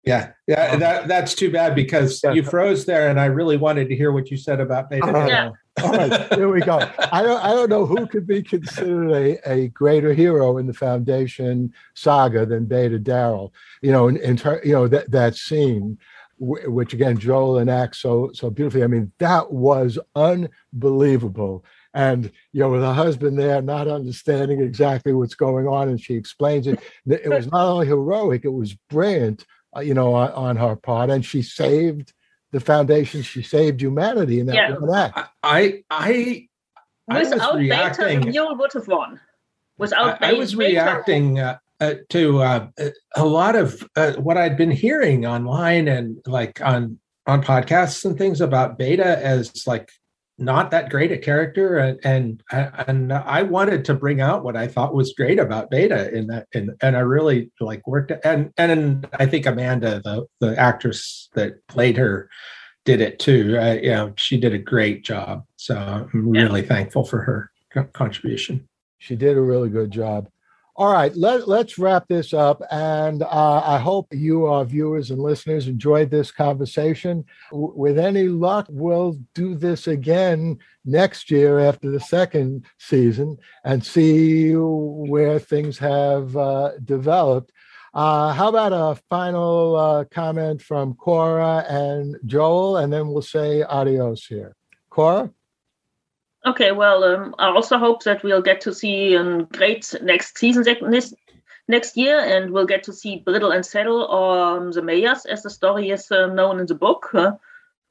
[0.07, 2.31] Yeah, yeah, that that's too bad because yeah.
[2.33, 5.13] you froze there, and I really wanted to hear what you said about Bayta.
[5.13, 5.51] Uh, yeah.
[5.83, 6.79] All right, here we go.
[7.13, 10.73] I don't, I don't know who could be considered a, a greater hero in the
[10.73, 13.53] Foundation saga than Bayta Darell.
[13.83, 15.99] You know, in, in ter- you know that that scene, w-
[16.39, 18.85] which again Joel enacts so so beautifully.
[18.85, 21.65] I mean, that was unbelievable
[21.97, 26.15] and you know with her husband there not understanding exactly what's going on and she
[26.15, 30.57] explains it it was not only heroic it was brilliant uh, you know on, on,
[30.57, 32.13] her part and she saved
[32.53, 34.77] the foundation she saved humanity in that yeah.
[34.77, 36.47] one act i i
[37.09, 39.21] I without was reacting, Bayta, would have won.
[39.79, 40.59] Without I, I was Bayta.
[40.59, 42.69] reacting uh, uh, to uh,
[43.17, 48.17] a lot of uh, what I'd been hearing online and like on on podcasts and
[48.17, 49.91] things about Bayta as like
[50.39, 52.43] not that great a character, and and
[52.87, 56.47] and I wanted to bring out what I thought was great about Bayta in that,
[56.53, 61.67] and and I really like worked and and I think Amanda, the the actress that
[61.69, 62.29] played her,
[62.85, 63.59] did it too.
[63.59, 65.45] Uh, you know, she did a great job.
[65.57, 66.69] So I'm really yeah.
[66.69, 67.51] thankful for her
[67.93, 68.69] contribution.
[68.99, 70.29] She did a really good job.
[70.79, 72.61] All right, let, let's wrap this up.
[72.71, 77.25] And uh, I hope you, our viewers and listeners, enjoyed this conversation.
[77.51, 83.83] W- with any luck, we'll do this again next year after the second season and
[83.83, 87.53] see where things have uh, developed.
[87.95, 93.63] Uh, how about a final uh, comment from Cora and Joel, and then we'll say
[93.63, 94.55] adios here.
[94.91, 95.31] Cora?
[96.47, 100.65] Okay, well, um, I also hope that we'll get to see a great next season
[100.89, 101.15] next,
[101.67, 105.43] next year, and we'll get to see Bridle and Saddle or um, the Mayors, as
[105.43, 107.13] the story is uh, known in the book.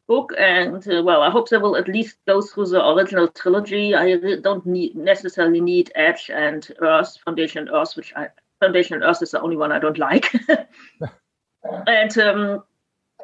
[0.08, 3.93] Book, and uh, well, I hope they will at least go through the original trilogy.
[3.93, 8.30] I don't need, necessarily need Edge and Earth, Foundation Earth, which I
[8.62, 10.32] Foundation Earth is the only one I don't like.
[11.88, 12.64] and um,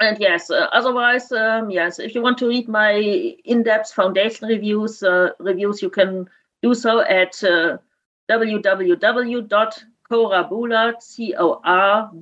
[0.01, 5.03] and yes, uh, otherwise, um, yes, if you want to read my in-depth foundation reviews,
[5.03, 6.27] uh, reviews, you can
[6.63, 7.77] do so at uh,
[8.29, 12.15] www.corabuhlert, C-O-R-B-U-H-L-E-R-T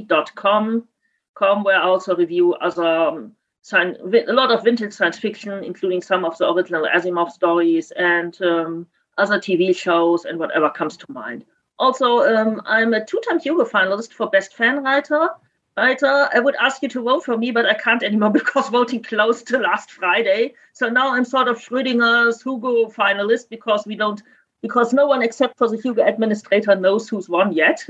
[0.00, 0.86] dot com,
[1.34, 3.32] com, where I also review other um,
[3.62, 3.98] science,
[4.28, 8.86] a lot of vintage science fiction, including some of the original Asimov stories and um,
[9.18, 11.44] other TV shows and whatever comes to mind.
[11.78, 15.30] Also, um, I'm a two-time Hugo finalist for Best Fan Writer
[15.76, 19.02] writer, I would ask you to vote for me, but I can't anymore because voting
[19.02, 20.54] closed to last Friday.
[20.72, 24.22] So now I'm sort of Schrödinger's Hugo finalist because we don't,
[24.62, 27.84] because no one except for the Hugo administrator knows who's won yet.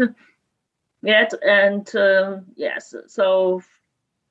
[1.03, 1.32] yet.
[1.43, 3.62] And um, yes, so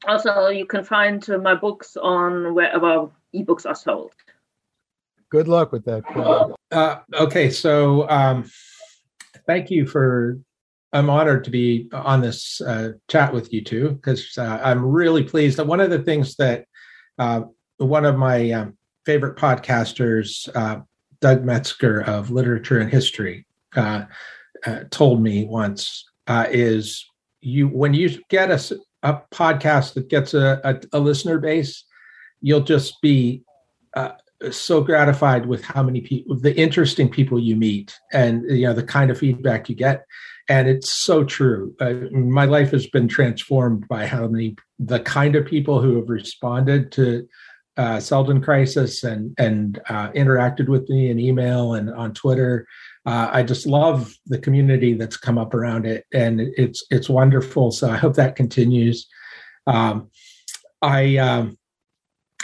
[0.07, 4.13] also you can find uh, my books on wherever ebooks are sold.
[5.29, 6.03] Good luck with that.
[6.71, 8.49] Uh, okay, so um,
[9.47, 10.39] thank you for
[10.95, 15.23] I'm honored to be on this uh, chat with you two because uh, I'm really
[15.23, 15.57] pleased.
[15.57, 16.65] That one of the things that
[17.19, 17.41] uh,
[17.77, 20.81] one of my um, favorite podcasters, uh,
[21.19, 24.05] Doug Metzger of Literature and History, uh,
[24.65, 27.05] uh, told me once is
[27.41, 31.83] you when you get a, a podcast that gets a, a, a listener base,
[32.39, 33.43] you'll just be
[34.51, 38.83] so gratified with how many people the interesting people you meet and you know the
[38.83, 40.05] kind of feedback you get
[40.49, 45.35] and it's so true uh, my life has been transformed by how many the kind
[45.35, 47.27] of people who have responded to
[47.77, 52.67] uh, Seldon Crisis and and uh, interacted with me in email and on Twitter.
[53.05, 57.71] Uh, I just love the community that's come up around it, and it's it's wonderful.
[57.71, 59.07] So I hope that continues.
[59.67, 60.09] Um,
[60.81, 61.57] I um,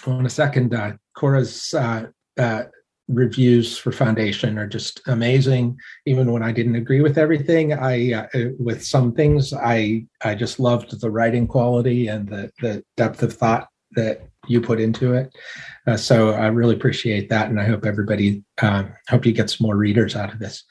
[0.06, 2.64] want to second uh, Cora's uh, uh,
[3.12, 5.78] reviews for Foundation are just amazing.
[6.06, 8.28] Even when I didn't agree with everything, I uh,
[8.60, 13.34] with some things I I just loved the writing quality and the the depth of
[13.34, 15.36] thought that you put into it.
[15.86, 19.66] Uh, so I really appreciate that, and I hope everybody um, hope you get some
[19.66, 20.64] more readers out of this.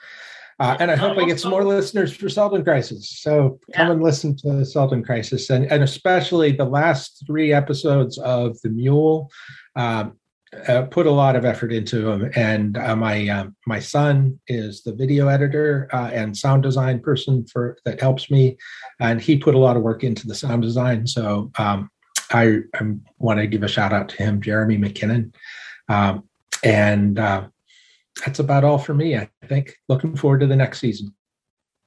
[0.60, 3.22] Uh, and I hope I get some more listeners for Seldon Crisis.
[3.22, 3.92] So come yeah.
[3.92, 9.30] and listen to Seldon Crisis, and, and especially the last three episodes of The Mule.
[9.74, 10.19] Um,
[10.66, 12.30] uh, put a lot of effort into them.
[12.34, 17.46] And uh, my um, my son is the video editor uh, and sound design person
[17.46, 18.56] for that helps me,
[18.98, 21.06] and he put a lot of work into the sound design.
[21.06, 21.90] So um,
[22.32, 22.82] I, I
[23.18, 25.32] want to give a shout out to him, Jeremy McKinnon,
[25.88, 26.24] um,
[26.64, 27.46] and uh,
[28.24, 29.16] that's about all for me.
[29.16, 29.76] I think.
[29.88, 31.14] Looking forward to the next season.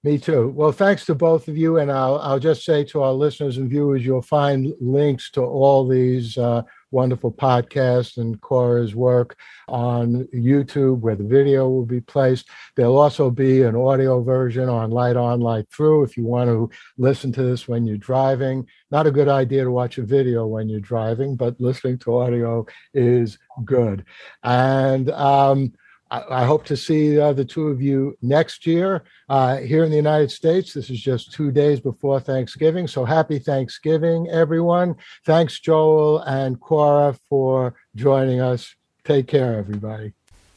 [0.05, 0.49] Me too.
[0.49, 3.70] Well, thanks to both of you, and I'll I'll just say to our listeners and
[3.70, 9.35] viewers, you'll find links to all these uh, wonderful podcast and Cora's work
[9.67, 12.47] on YouTube, where the video will be placed.
[12.75, 16.69] There'll also be an audio version on Light On, Light Through if you want to
[16.97, 18.67] listen to this when you're driving.
[18.91, 22.65] Not a good idea to watch a video when you're driving, but listening to audio
[22.93, 24.05] is good.
[24.43, 25.73] And um,
[26.14, 29.95] I, hope to see uh, the two of you next year uh, here in the
[29.95, 30.74] United States.
[30.74, 32.88] This is just two days before Thanksgiving.
[32.88, 34.95] So happy Thanksgiving, everyone.
[35.26, 38.76] Thanks, Joel and Cora, for joining us.
[39.03, 40.14] Take care, everybody.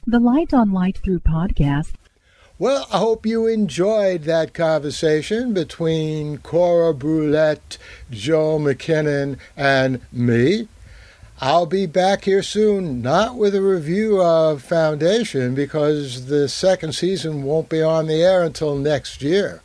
[0.07, 1.95] The Light on Light Through podcast.
[2.59, 7.79] Well, I hope you enjoyed that conversation between Cora Buhlert,
[8.11, 10.69] Joel McKinnon, and me.
[11.39, 17.43] I'll be back here soon, not with a review of Foundation, because the second season
[17.43, 19.61] won't be on the air until next year,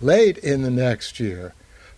[0.00, 1.54] late in the next year.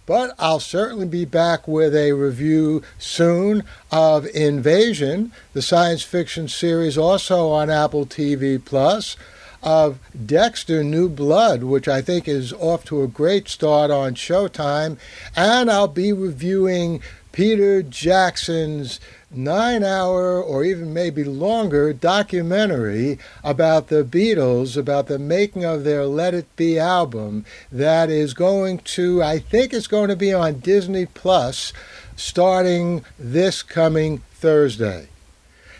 [0.06, 6.96] But I'll certainly be back with a review soon of Invasion, the science fiction series
[6.96, 9.18] also on Apple TV Plus
[9.62, 14.96] of Dexter New Blood, which I think is off to a great start on Showtime.
[15.36, 17.02] And I'll be reviewing
[17.32, 19.00] Peter Jackson's
[19.30, 26.06] nine hour or even maybe longer documentary about the Beatles, about the making of their
[26.06, 30.60] Let It Be album that is going to, I think it's going to be on
[30.60, 31.72] Disney Plus
[32.16, 35.08] starting this coming Thursday.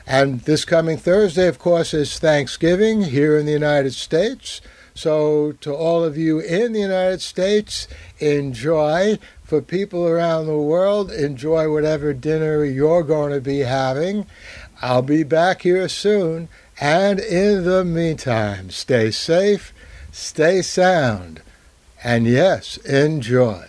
[0.07, 4.61] And this coming Thursday, of course, is Thanksgiving here in the United States.
[5.01, 7.89] So, to all of you in the United States,
[8.19, 9.19] enjoy.
[9.43, 14.27] For people around the world, enjoy whatever dinner you're going to be having.
[14.83, 16.51] I'll be back here soon.
[16.79, 19.73] And in the meantime, stay safe,
[20.13, 21.41] stay sound,
[22.05, 23.69] and yes, enjoy.